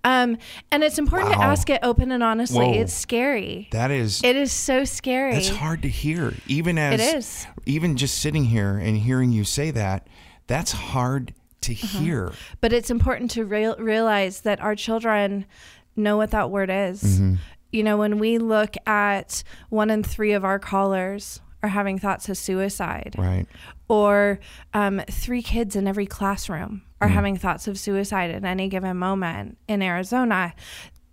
Um, 0.04 0.38
and 0.70 0.82
it's 0.82 0.96
important 0.98 1.32
to 1.34 1.38
ask 1.40 1.68
it 1.68 1.80
open 1.82 2.12
and 2.12 2.22
honestly. 2.22 2.64
Whoa. 2.64 2.72
It's 2.80 2.94
scary. 2.94 3.68
that 3.72 3.90
is 3.90 4.22
It 4.24 4.36
is 4.36 4.52
so 4.52 4.84
scary. 4.84 5.34
It's 5.34 5.48
hard 5.50 5.82
to 5.82 5.88
hear, 5.88 6.32
even 6.46 6.78
as 6.78 7.00
is. 7.14 7.46
even 7.66 7.96
just 7.96 8.18
sitting 8.20 8.44
here 8.44 8.78
and 8.78 8.96
hearing 8.96 9.32
you 9.32 9.44
say 9.44 9.70
that. 9.72 10.06
That's 10.46 10.72
hard 10.72 11.34
to 11.62 11.72
Uh-huh. 11.72 11.98
hear. 11.98 12.32
But 12.60 12.72
it's 12.72 12.90
important 12.90 13.30
to 13.32 13.44
real 13.44 13.74
realize 13.78 14.42
that 14.42 14.60
our 14.60 14.74
children 14.76 15.46
know 15.96 16.16
what 16.16 16.30
that 16.32 16.50
word 16.50 16.70
is. 16.70 17.02
Mm-hmm. 17.02 17.34
You 17.74 17.82
know, 17.82 17.96
when 17.96 18.18
we 18.20 18.38
look 18.38 18.76
at 18.86 19.42
one 19.68 19.90
in 19.90 20.04
three 20.04 20.32
of 20.32 20.44
our 20.44 20.60
callers 20.60 21.40
are 21.62 21.68
having 21.70 21.98
thoughts 21.98 22.28
of 22.28 22.38
suicide, 22.38 23.14
Right. 23.18 23.46
or 23.88 24.38
um, 24.74 25.00
three 25.10 25.42
kids 25.42 25.74
in 25.74 25.88
every 25.88 26.06
classroom 26.06 26.82
are 27.00 27.08
Mm-hmm. 27.08 27.14
having 27.14 27.36
thoughts 27.36 27.66
of 27.66 27.76
suicide 27.78 28.30
at 28.30 28.44
any 28.44 28.68
given 28.68 28.96
moment 28.96 29.58
in 29.66 29.82
Arizona. 29.82 30.54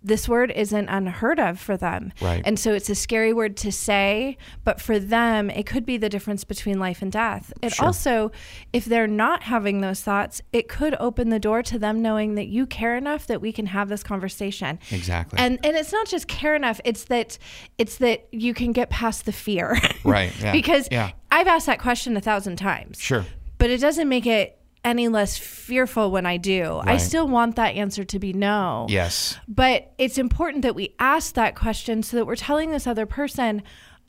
This 0.04 0.28
word 0.28 0.50
isn't 0.50 0.88
unheard 0.88 1.38
of 1.38 1.60
for 1.60 1.76
them. 1.76 2.12
Right. 2.20 2.42
And 2.44 2.58
so 2.58 2.72
it's 2.72 2.90
a 2.90 2.94
scary 2.94 3.32
word 3.32 3.56
to 3.58 3.70
say, 3.72 4.36
but 4.64 4.80
for 4.80 4.98
them, 4.98 5.48
it 5.50 5.64
could 5.66 5.86
be 5.86 5.96
the 5.96 6.08
difference 6.08 6.44
between 6.44 6.78
life 6.78 7.02
and 7.02 7.12
death. 7.12 7.52
It 7.62 7.74
Sure. 7.74 7.86
also, 7.86 8.32
if 8.72 8.84
they're 8.84 9.06
not 9.06 9.44
having 9.44 9.80
those 9.80 10.00
thoughts, 10.00 10.42
it 10.52 10.68
could 10.68 10.96
open 10.98 11.28
the 11.30 11.38
door 11.38 11.62
to 11.62 11.78
them 11.78 12.02
knowing 12.02 12.34
that 12.34 12.46
you 12.48 12.66
care 12.66 12.96
enough 12.96 13.26
that 13.26 13.40
we 13.40 13.52
can 13.52 13.66
have 13.66 13.88
this 13.88 14.02
conversation. 14.02 14.78
Exactly. 14.90 15.38
And 15.38 15.58
and 15.64 15.76
it's 15.76 15.92
not 15.92 16.06
just 16.06 16.28
care 16.28 16.54
enough, 16.54 16.80
it's 16.84 17.04
that 17.04 17.38
it's 17.78 17.96
that 17.98 18.26
you 18.32 18.54
can 18.54 18.72
get 18.72 18.90
past 18.90 19.24
the 19.26 19.32
fear. 19.32 19.78
Right, 20.04 20.32
yeah, 20.40 20.52
because 20.60 20.88
yeah. 20.90 21.10
I've 21.30 21.46
asked 21.46 21.66
that 21.66 21.78
question 21.78 22.16
a 22.16 22.20
thousand 22.20 22.56
times. 22.56 23.00
Sure. 23.00 23.24
But 23.58 23.70
it 23.70 23.80
doesn't 23.80 24.08
make 24.08 24.26
it 24.26 24.58
any 24.84 25.08
less 25.08 25.38
fearful 25.38 26.10
when 26.10 26.26
I 26.26 26.36
do. 26.36 26.80
I 26.82 26.96
still 26.96 27.28
want 27.28 27.56
that 27.56 27.74
answer 27.76 28.04
to 28.04 28.18
be 28.18 28.32
no. 28.32 28.86
Yes. 28.88 29.38
But 29.46 29.92
it's 29.98 30.18
important 30.18 30.62
that 30.62 30.74
we 30.74 30.94
ask 30.98 31.34
that 31.34 31.54
question 31.54 32.02
so 32.02 32.16
that 32.16 32.26
we're 32.26 32.36
telling 32.36 32.70
this 32.70 32.86
other 32.86 33.06
person, 33.06 33.62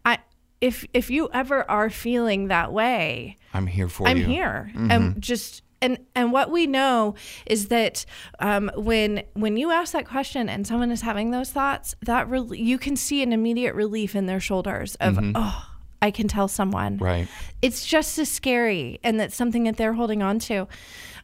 I 0.04 0.20
if 0.62 0.86
if 0.94 1.10
you 1.10 1.30
ever 1.34 1.70
are 1.70 1.90
feeling 1.90 2.48
that 2.48 2.74
way, 2.74 3.38
I'm 3.54 3.68
here 3.68 3.88
for 3.88 4.08
you. 4.08 4.12
I'm 4.12 4.24
here. 4.24 4.72
Mm-hmm. 4.74 4.92
And 4.92 5.22
just 5.22 5.62
and 5.84 6.00
and 6.16 6.32
what 6.32 6.50
we 6.50 6.66
know 6.66 7.16
is 7.46 7.68
that 7.68 8.06
um, 8.40 8.72
when 8.76 9.24
when 9.34 9.58
you 9.58 9.72
ask 9.72 9.94
that 9.94 10.08
question 10.08 10.50
and 10.50 10.66
someone 10.66 10.90
is 10.90 11.02
having 11.02 11.32
those 11.32 11.52
thoughts, 11.52 11.96
that 12.02 12.28
really 12.30 12.60
you 12.60 12.78
can 12.78 12.96
see 12.96 13.22
an 13.22 13.34
immediate 13.34 13.76
relief 13.76 14.16
in 14.16 14.26
their 14.26 14.40
shoulders 14.40 14.96
of 14.96 15.20
oh, 15.36 15.66
I 16.04 16.12
can 16.12 16.28
tell 16.28 16.50
someone. 16.50 16.98
Right. 16.98 17.30
It's 17.62 17.86
just 17.86 18.20
as 18.20 18.30
scary, 18.30 19.00
and 19.06 19.18
that's 19.18 19.38
something 19.38 19.64
that 19.64 19.78
they're 19.78 19.94
holding 19.94 20.22
on 20.22 20.38
to. 20.40 20.68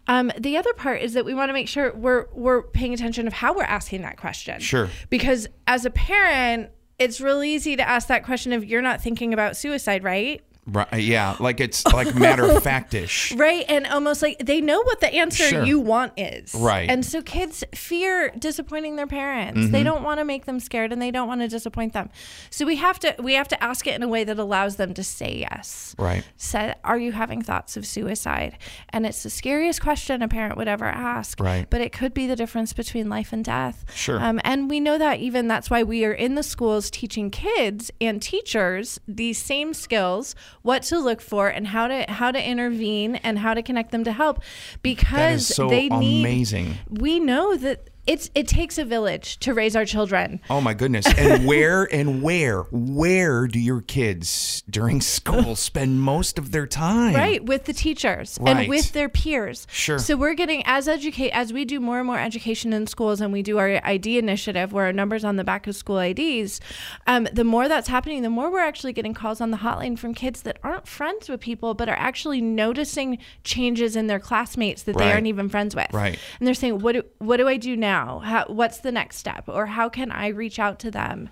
Um, 0.08 0.32
the 0.40 0.56
other 0.56 0.72
part 0.74 1.02
is 1.02 1.14
that 1.16 1.26
we 1.26 1.34
want 1.34 1.50
to 1.50 1.54
make 1.54 1.68
sure 1.68 1.94
we're 1.94 2.28
we're 2.34 2.64
paying 2.64 2.94
attention 2.94 3.28
of 3.28 3.34
how 3.34 3.54
we're 3.54 3.64
asking 3.64 4.04
that 4.04 4.16
question. 4.16 4.62
Sure. 4.62 4.90
Because 5.10 5.50
as 5.68 5.86
a 5.86 5.90
parent, 5.90 6.70
it's 6.98 7.20
really 7.20 7.54
easy 7.54 7.76
to 7.76 7.88
ask 7.88 8.08
that 8.08 8.24
question 8.24 8.54
if 8.54 8.64
you're 8.64 8.82
not 8.82 9.02
thinking 9.02 9.34
about 9.34 9.58
suicide, 9.58 10.02
right? 10.02 10.42
Right. 10.70 10.94
Yeah. 11.02 11.36
Like 11.40 11.60
it's 11.60 11.86
like 11.94 12.16
matter 12.16 12.46
of 12.50 12.64
factish. 12.64 13.38
Right. 13.38 13.66
And 13.68 13.88
almost 13.88 14.22
like 14.22 14.38
they 14.40 14.62
know 14.62 14.82
what 14.84 15.00
the 15.00 15.14
answer 15.14 15.44
Sure. 15.44 15.64
you 15.64 15.80
want 15.80 16.14
is. 16.18 16.54
Right. 16.54 16.90
And 16.90 17.06
so 17.06 17.22
kids 17.22 17.64
fear 17.74 18.30
disappointing 18.38 18.96
their 18.96 19.08
parents. 19.08 19.60
Mm-hmm. 19.60 19.72
They 19.72 19.84
don't 19.84 20.04
want 20.04 20.20
to 20.20 20.26
make 20.26 20.46
them 20.46 20.60
scared 20.60 20.92
and 20.92 21.02
they 21.02 21.12
don't 21.12 21.28
want 21.28 21.42
to 21.42 21.48
disappoint 21.48 21.94
them. 21.94 22.10
So 22.50 22.66
we 22.66 22.76
have 22.78 23.00
to 23.00 23.16
we 23.20 23.34
have 23.34 23.48
to 23.50 23.64
ask 23.64 23.88
it 23.88 23.96
in 23.96 24.04
a 24.04 24.08
way 24.08 24.24
that 24.24 24.38
allows 24.40 24.76
them 24.76 24.94
to 24.94 25.04
say 25.04 25.38
yes. 25.50 25.96
Right. 25.98 26.24
Say, 26.38 26.74
are 26.84 26.98
you 26.98 27.12
having 27.12 27.42
thoughts 27.42 27.78
of 27.78 27.86
suicide? 27.86 28.58
And 28.90 29.06
it's 29.06 29.24
the 29.24 29.30
scariest 29.30 29.82
question 29.82 30.22
a 30.22 30.28
parent 30.28 30.58
would 30.58 30.68
ever 30.68 30.86
ask. 30.86 31.40
Right. 31.40 31.68
But 31.70 31.82
it 31.82 31.92
could 31.92 32.14
be 32.14 32.28
the 32.28 32.36
difference 32.36 32.74
between 32.74 33.10
life 33.10 33.34
and 33.34 33.44
death. 33.44 33.86
Sure. 33.94 34.20
Um, 34.20 34.40
and 34.44 34.70
we 34.70 34.80
know 34.80 34.98
that 34.98 35.20
even 35.20 35.48
that's 35.48 35.70
why 35.70 35.84
we 35.84 36.06
are 36.06 36.14
in 36.14 36.36
the 36.36 36.44
schools 36.44 36.90
teaching 36.90 37.30
kids 37.32 37.92
and 38.02 38.22
teachers 38.22 39.00
these 39.08 39.38
same 39.38 39.74
skills, 39.74 40.36
what 40.62 40.84
to 40.84 41.00
look 41.00 41.22
for 41.22 41.48
and 41.48 41.68
how 41.68 41.88
to 41.88 42.06
how 42.10 42.32
to 42.32 42.44
intervene 42.44 43.16
and 43.18 43.40
how 43.40 43.54
to 43.54 43.62
connect 43.62 43.92
them 43.92 44.04
to 44.04 44.12
help 44.12 44.42
because 44.82 45.48
so 45.48 45.70
they 45.70 45.90
need 45.90 46.22
amazing. 46.22 46.78
we 46.90 47.20
know 47.20 47.56
that 47.56 47.90
it's 48.08 48.30
it 48.34 48.48
takes 48.48 48.78
a 48.78 48.86
village 48.86 49.38
to 49.40 49.54
raise 49.54 49.76
our 49.76 49.86
children. 49.86 50.40
Oh 50.50 50.62
my 50.62 50.74
goodness. 50.74 51.06
And 51.18 51.46
where 51.48 51.84
and 51.94 52.22
where 52.24 52.62
where 52.72 53.48
do 53.48 53.60
your 53.60 53.82
kids 53.82 54.64
during 54.70 55.02
school 55.02 55.56
spend 55.56 56.02
most 56.02 56.40
of 56.40 56.52
their 56.52 56.66
time? 56.66 57.16
Right, 57.16 57.44
with 57.44 57.66
the 57.66 57.74
teachers 57.74 58.38
Right. 58.42 58.58
and 58.58 58.70
with 58.70 58.94
their 58.94 59.10
peers. 59.10 59.68
Sure. 59.72 60.00
So 60.00 60.16
we're 60.16 60.34
getting 60.34 60.64
as 60.66 60.88
educate 60.88 61.32
as 61.32 61.54
we 61.54 61.66
do 61.66 61.80
more 61.80 61.98
and 62.00 62.08
more 62.08 62.20
education 62.20 62.74
in 62.74 62.88
schools, 62.88 63.22
and 63.22 63.32
we 63.34 63.42
do 63.44 63.58
our 63.58 63.80
ID 63.84 64.18
initiative 64.18 64.74
where 64.74 64.86
our 64.86 64.94
numbers 64.94 65.24
on 65.24 65.36
the 65.36 65.44
back 65.44 65.68
of 65.68 65.76
school 65.76 66.00
IDs. 66.00 66.60
Um, 67.08 67.28
the 67.34 67.44
more 67.44 67.68
that's 67.68 67.88
happening, 67.88 68.22
the 68.22 68.30
more 68.30 68.52
we're 68.52 68.60
actually 68.60 68.94
getting 68.94 69.14
calls 69.14 69.42
on 69.42 69.52
the 69.52 69.58
hotline 69.58 69.98
from 69.98 70.14
kids 70.14 70.42
that 70.44 70.58
aren't 70.64 70.88
friends 70.88 71.30
with 71.30 71.40
people, 71.42 71.74
but 71.74 71.90
are 71.90 71.96
actually 71.98 72.42
noticing 72.42 73.18
changes 73.44 73.96
in 73.96 74.08
their 74.08 74.20
classmates 74.20 74.84
that 74.84 74.98
they 74.98 75.12
aren't 75.12 75.28
even 75.28 75.50
friends 75.50 75.76
with. 75.76 75.88
Right. 75.94 76.18
And 76.40 76.48
they're 76.48 76.54
saying, 76.54 76.80
"What 76.80 76.94
do 76.94 77.04
what 77.20 77.38
do 77.38 77.48
I 77.48 77.58
do 77.58 77.76
now? 77.76 77.89
How, 78.20 78.46
what's 78.48 78.80
the 78.80 78.92
next 78.92 79.18
step? 79.18 79.46
Or 79.48 79.66
how 79.66 79.90
can 79.90 80.12
I 80.12 80.28
reach 80.28 80.60
out 80.60 80.80
to 80.80 80.92
them?" 80.92 81.30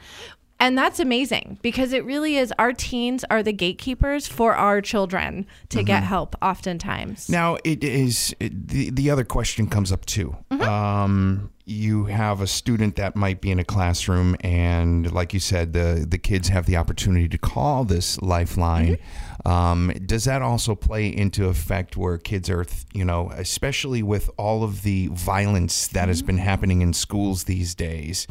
And 0.59 0.77
that's 0.77 0.99
amazing 0.99 1.59
because 1.61 1.93
it 1.93 2.03
really 2.03 2.35
is 2.35 2.51
our 2.57 2.73
teens 2.73 3.23
are 3.29 3.43
the 3.43 3.53
gatekeepers 3.53 4.27
for 4.27 4.55
our 4.55 4.81
children 4.81 5.45
to 5.69 5.83
get 5.83 6.01
help 6.03 6.35
oftentimes. 6.41 7.29
Now 7.29 7.57
it 7.63 7.83
is 7.83 8.35
it, 8.39 8.67
the 8.67 8.89
the 8.89 9.11
other 9.11 9.23
question 9.23 9.67
comes 9.67 9.91
up 9.91 10.05
too. 10.05 10.35
Mm-hmm. 10.49 10.63
Um, 10.63 11.51
you 11.67 12.05
have 12.05 12.39
a 12.39 12.47
student 12.47 12.95
that 12.95 13.13
might 13.17 13.41
be 13.41 13.51
in 13.51 13.59
a 13.59 13.63
classroom, 13.65 14.37
and 14.39 15.11
like 15.11 15.33
you 15.33 15.39
said, 15.41 15.73
the 15.73 16.05
the 16.07 16.17
kids 16.17 16.47
have 16.47 16.65
the 16.65 16.77
opportunity 16.77 17.27
to 17.27 17.37
call 17.37 17.83
this 17.83 18.21
lifeline. 18.21 18.95
Mm-hmm. 18.95 19.47
Um, 19.47 19.91
does 20.05 20.23
that 20.23 20.41
also 20.41 20.75
play 20.75 21.07
into 21.07 21.47
effect 21.47 21.97
where 21.97 22.17
kids 22.17 22.49
are, 22.49 22.65
you 22.93 23.03
know, 23.03 23.31
especially 23.31 24.01
with 24.01 24.29
all 24.37 24.63
of 24.63 24.83
the 24.83 25.07
violence 25.07 25.87
that 25.89 26.07
has 26.07 26.19
Mm-hmm. 26.19 26.27
been 26.27 26.37
happening 26.37 26.81
in 26.81 26.93
schools 26.93 27.43
these 27.43 27.75
days? 27.75 28.27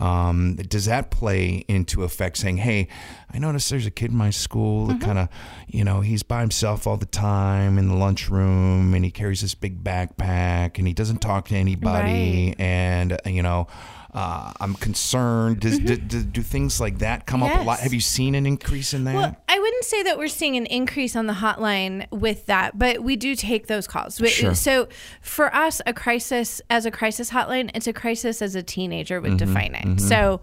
Um, 0.00 0.56
does 0.56 0.86
that 0.86 1.10
play 1.10 1.64
into 1.68 2.04
effect 2.04 2.38
saying, 2.38 2.56
hey, 2.58 2.88
I 3.32 3.38
noticed 3.38 3.70
there's 3.70 3.86
a 3.86 3.90
kid 3.90 4.10
in 4.10 4.16
my 4.16 4.30
school 4.30 4.86
that 4.86 5.00
kind 5.00 5.18
of, 5.18 5.28
you 5.68 5.84
know, 5.84 6.00
he's 6.00 6.22
by 6.22 6.40
himself 6.40 6.86
all 6.86 6.96
the 6.96 7.06
time 7.06 7.78
in 7.78 7.88
the 7.88 7.94
lunchroom 7.94 8.94
and 8.94 9.04
he 9.04 9.10
carries 9.10 9.42
this 9.42 9.54
big 9.54 9.84
backpack 9.84 10.78
and 10.78 10.86
he 10.86 10.94
doesn't 10.94 11.18
talk 11.18 11.48
to 11.48 11.54
anybody. 11.54 12.54
And, 12.58 13.12
uh, 13.12 13.18
you 13.26 13.42
know, 13.42 13.66
uh, 14.12 14.52
I'm 14.60 14.74
concerned. 14.74 15.60
Does, 15.60 15.78
do, 15.78 15.96
do, 15.96 16.22
do 16.22 16.42
things 16.42 16.80
like 16.80 16.98
that 16.98 17.26
come 17.26 17.42
up 17.42 17.60
a 17.60 17.62
lot? 17.62 17.80
Have 17.80 17.94
you 17.94 18.00
seen 18.00 18.34
an 18.34 18.46
increase 18.46 18.92
in 18.94 19.04
that? 19.04 19.14
Well, 19.14 19.36
I 19.48 19.58
wouldn't 19.58 19.84
say 19.84 20.02
that 20.04 20.18
we're 20.18 20.28
seeing 20.28 20.56
an 20.56 20.66
increase 20.66 21.14
on 21.16 21.26
the 21.26 21.34
hotline 21.34 22.10
with 22.10 22.46
that, 22.46 22.78
but 22.78 23.02
we 23.02 23.16
do 23.16 23.34
take 23.34 23.66
those 23.66 23.86
calls. 23.86 24.20
Sure. 24.26 24.54
So 24.54 24.88
for 25.20 25.54
us, 25.54 25.80
a 25.86 25.92
crisis 25.94 26.60
as 26.70 26.86
a 26.86 26.90
crisis 26.90 27.30
hotline, 27.30 27.70
it's 27.74 27.86
a 27.86 27.92
crisis 27.92 28.42
as 28.42 28.54
a 28.54 28.62
teenager 28.62 29.20
would 29.20 29.36
define 29.36 29.74
it. 29.74 30.00
So 30.00 30.40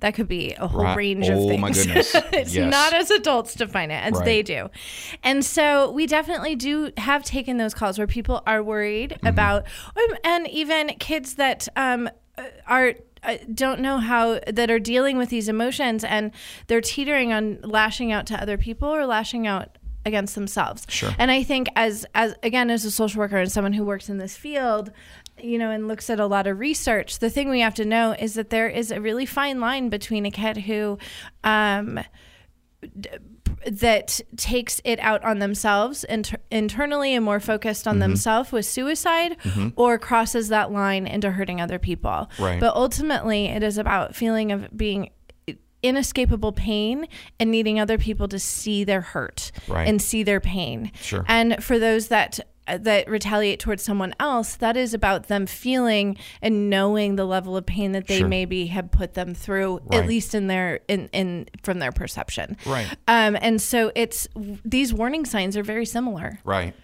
that 0.00 0.14
could 0.14 0.28
be 0.28 0.54
a 0.54 0.66
whole 0.66 0.80
Mm-hmm, 0.80 0.86
Right. 0.86 0.96
range 0.96 1.28
of 1.28 1.36
Oh, 1.38 1.48
things. 1.48 1.60
my 1.60 1.70
goodness. 1.72 2.14
it's 2.32 2.54
Yes. 2.54 2.70
not 2.70 2.94
as 2.94 3.10
adults 3.10 3.54
define 3.54 3.90
it 3.90 4.02
as 4.02 4.14
Right. 4.14 4.24
they 4.24 4.42
do. 4.42 4.70
And 5.22 5.44
so 5.44 5.90
we 5.90 6.06
definitely 6.06 6.56
do 6.56 6.90
have 6.96 7.22
taken 7.22 7.58
those 7.58 7.74
calls 7.74 7.98
where 7.98 8.06
people 8.06 8.42
are 8.46 8.62
worried 8.62 9.10
Mm-hmm. 9.10 9.26
about, 9.26 9.64
um, 9.96 10.16
and 10.24 10.48
even 10.48 10.88
kids 10.98 11.34
that 11.34 11.68
um, 11.76 12.08
are 12.66 12.94
uh, 13.22 13.36
don't 13.52 13.80
know 13.80 13.98
how 13.98 14.40
that 14.46 14.70
are 14.70 14.78
dealing 14.78 15.18
with 15.18 15.28
these 15.28 15.48
emotions 15.48 16.04
and 16.04 16.32
they're 16.66 16.80
teetering 16.80 17.32
on 17.32 17.60
lashing 17.62 18.12
out 18.12 18.26
to 18.26 18.40
other 18.40 18.56
people 18.56 18.88
or 18.88 19.04
lashing 19.06 19.46
out 19.46 19.76
against 20.06 20.34
themselves. 20.34 20.86
Sure. 20.88 21.10
And 21.18 21.30
I 21.30 21.42
think 21.42 21.68
as 21.76 22.06
as 22.14 22.34
again 22.42 22.70
as 22.70 22.84
a 22.84 22.90
social 22.90 23.20
worker 23.20 23.36
and 23.36 23.52
someone 23.52 23.74
who 23.74 23.84
works 23.84 24.08
in 24.08 24.18
this 24.18 24.36
field, 24.36 24.90
you 25.38 25.58
know, 25.58 25.70
and 25.70 25.88
looks 25.88 26.08
at 26.08 26.18
a 26.18 26.26
lot 26.26 26.46
of 26.46 26.58
research, 26.58 27.18
the 27.18 27.30
thing 27.30 27.50
we 27.50 27.60
have 27.60 27.74
to 27.74 27.84
know 27.84 28.12
is 28.18 28.34
that 28.34 28.50
there 28.50 28.68
is 28.68 28.90
a 28.90 29.00
really 29.00 29.26
fine 29.26 29.60
line 29.60 29.88
between 29.88 30.24
a 30.24 30.30
kid 30.30 30.56
who 30.58 30.98
um 31.44 32.00
d- 32.98 33.10
that 33.66 34.20
takes 34.36 34.80
it 34.84 34.98
out 35.00 35.22
on 35.24 35.38
themselves 35.38 36.04
inter- 36.04 36.38
internally 36.50 37.14
and 37.14 37.24
more 37.24 37.40
focused 37.40 37.84
Mm-hmm. 37.84 37.90
on 37.90 37.98
themselves 38.00 38.52
with 38.52 38.66
suicide 38.66 39.36
or 39.76 39.98
crosses 39.98 40.48
that 40.48 40.72
line 40.72 41.06
into 41.06 41.30
hurting 41.30 41.60
other 41.60 41.78
people. 41.78 42.30
Right. 42.38 42.58
But 42.60 42.74
ultimately 42.74 43.46
it 43.46 43.62
is 43.62 43.78
about 43.78 44.14
feeling 44.16 44.50
of 44.52 44.76
being 44.76 45.10
inescapable 45.82 46.52
pain 46.52 47.06
and 47.38 47.50
needing 47.50 47.80
other 47.80 47.96
people 47.98 48.28
to 48.28 48.38
see 48.38 48.84
their 48.84 49.00
hurt 49.00 49.50
Right. 49.66 49.88
and 49.88 50.00
see 50.00 50.22
their 50.22 50.40
pain. 50.40 50.92
Sure. 51.00 51.24
And 51.26 51.62
for 51.64 51.78
those 51.78 52.08
that 52.08 52.40
that 52.78 53.08
retaliate 53.08 53.60
towards 53.60 53.82
someone 53.82 54.14
else, 54.20 54.56
that 54.56 54.76
is 54.76 54.94
about 54.94 55.28
them 55.28 55.46
feeling 55.46 56.16
and 56.42 56.70
knowing 56.70 57.16
the 57.16 57.24
level 57.24 57.56
of 57.56 57.66
pain 57.66 57.92
that 57.92 58.06
they 58.06 58.18
Sure. 58.18 58.28
maybe 58.28 58.66
have 58.66 58.90
put 58.90 59.14
them 59.14 59.34
through, 59.34 59.80
Right. 59.86 60.00
at 60.00 60.06
least 60.06 60.34
in 60.34 60.46
their 60.46 60.80
in, 60.88 61.08
in 61.12 61.48
from 61.62 61.78
their 61.78 61.92
perception. 61.92 62.56
Right. 62.66 62.86
Um, 63.08 63.36
and 63.40 63.60
so 63.60 63.92
it's 63.94 64.28
these 64.64 64.92
warning 64.94 65.24
signs 65.24 65.56
are 65.56 65.62
very 65.62 65.86
similar 65.86 66.38
Right. 66.44 66.74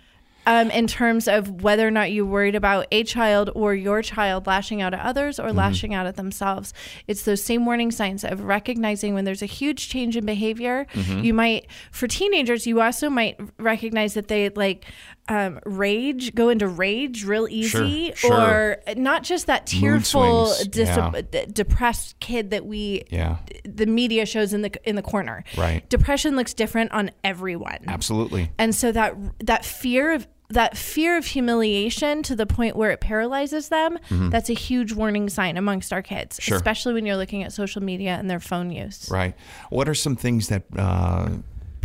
Um, 0.47 0.71
in 0.71 0.87
terms 0.87 1.29
of 1.29 1.63
whether 1.63 1.87
or 1.87 1.91
not 1.91 2.13
you're 2.13 2.25
worried 2.25 2.55
about 2.55 2.87
a 2.93 3.03
child 3.05 3.51
or 3.55 3.75
your 3.75 4.01
child 4.03 4.47
lashing 4.47 4.81
out 4.81 4.95
at 4.95 5.01
others 5.01 5.39
or 5.39 5.53
lashing 5.53 5.93
out 5.93 6.07
at 6.07 6.17
themselves. 6.17 6.73
It's 7.07 7.23
those 7.23 7.43
same 7.43 7.67
warning 7.67 7.91
signs 7.91 8.25
of 8.25 8.43
recognizing 8.45 9.13
when 9.15 9.25
there's 9.25 9.43
a 9.43 9.47
huge 9.47 9.89
change 9.89 10.17
in 10.17 10.25
behavior. 10.25 10.87
You 10.95 11.35
might, 11.35 11.67
for 11.91 12.07
teenagers, 12.07 12.67
you 12.67 12.81
also 12.81 13.11
might 13.11 13.39
recognize 13.59 14.15
that 14.15 14.29
they 14.29 14.49
like 14.51 14.85
um, 15.29 15.59
rage, 15.67 16.35
go 16.37 16.51
into 16.51 16.69
rage 16.69 17.25
real 17.25 17.49
easy, 17.51 18.13
sure. 18.15 18.33
or 18.33 18.77
not 18.97 19.25
just 19.25 19.49
that 19.49 19.67
tearful, 19.67 20.53
dis- 20.71 20.89
yeah. 20.89 21.11
d- 21.29 21.47
depressed 21.53 22.19
kid 22.21 22.51
that 22.51 22.65
we 22.65 23.03
Yeah. 23.11 23.39
the 23.65 23.87
media 23.87 24.25
shows 24.25 24.53
in 24.55 24.63
the 24.63 24.71
in 24.89 24.95
the 24.95 25.03
corner. 25.03 25.43
Right. 25.57 25.89
Depression 25.89 26.37
looks 26.37 26.55
different 26.55 26.93
on 26.93 27.11
everyone. 27.25 27.79
Absolutely. 27.89 28.53
And 28.57 28.73
so 28.73 28.93
that 28.93 29.17
that 29.45 29.65
fear 29.65 30.13
of 30.13 30.29
that 30.49 30.77
fear 30.77 31.17
of 31.17 31.27
humiliation 31.27 32.23
to 32.23 32.37
the 32.37 32.47
point 32.47 32.77
where 32.77 32.91
it 32.91 33.01
paralyzes 33.01 33.69
them, 33.69 33.99
that's 34.31 34.49
a 34.51 34.55
huge 34.55 34.93
warning 34.93 35.29
sign 35.29 35.57
amongst 35.57 35.93
our 35.93 36.03
kids, 36.03 36.37
Mm-hmm. 36.37 36.43
Sure. 36.43 36.57
especially 36.57 36.95
when 36.95 37.05
you're 37.07 37.17
looking 37.17 37.43
at 37.43 37.53
social 37.53 37.83
media 37.83 38.17
and 38.19 38.31
their 38.31 38.41
phone 38.41 38.71
use. 38.71 39.09
Right. 39.11 39.35
What 39.71 39.89
are 39.89 39.95
some 39.95 40.15
things 40.17 40.49
that 40.49 40.63
uh, 40.77 41.31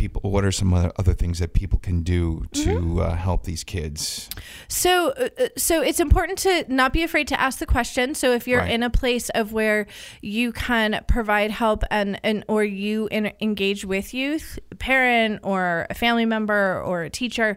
people? 0.02 0.30
What 0.30 0.44
are 0.44 0.50
some 0.52 0.74
other, 0.74 0.92
other 0.98 1.14
things 1.14 1.38
that 1.38 1.52
people 1.52 1.78
can 1.78 2.02
do 2.02 2.44
to 2.52 2.70
Mm-hmm. 2.72 2.98
uh, 3.00 3.14
help 3.14 3.44
these 3.44 3.62
kids? 3.64 4.28
So, 4.68 5.10
uh, 5.10 5.28
uh, 5.38 5.48
so 5.56 5.82
it's 5.82 6.00
important 6.00 6.38
to 6.40 6.64
not 6.68 6.92
be 6.92 7.02
afraid 7.02 7.28
to 7.28 7.40
ask 7.40 7.58
the 7.58 7.66
question. 7.66 8.14
So, 8.14 8.32
if 8.32 8.48
you're 8.48 8.60
Right. 8.60 8.70
in 8.76 8.82
a 8.82 8.90
place 8.90 9.28
of 9.30 9.52
where 9.52 9.86
you 10.20 10.52
can 10.52 11.04
provide 11.06 11.50
help 11.50 11.84
and 11.90 12.18
and 12.24 12.44
or 12.48 12.64
you 12.64 13.08
in, 13.10 13.32
engage 13.40 13.84
with 13.84 14.12
youth, 14.14 14.58
parent 14.78 15.40
or 15.44 15.86
a 15.90 15.94
family 15.94 16.24
member 16.26 16.82
or 16.84 17.02
a 17.02 17.10
teacher, 17.10 17.56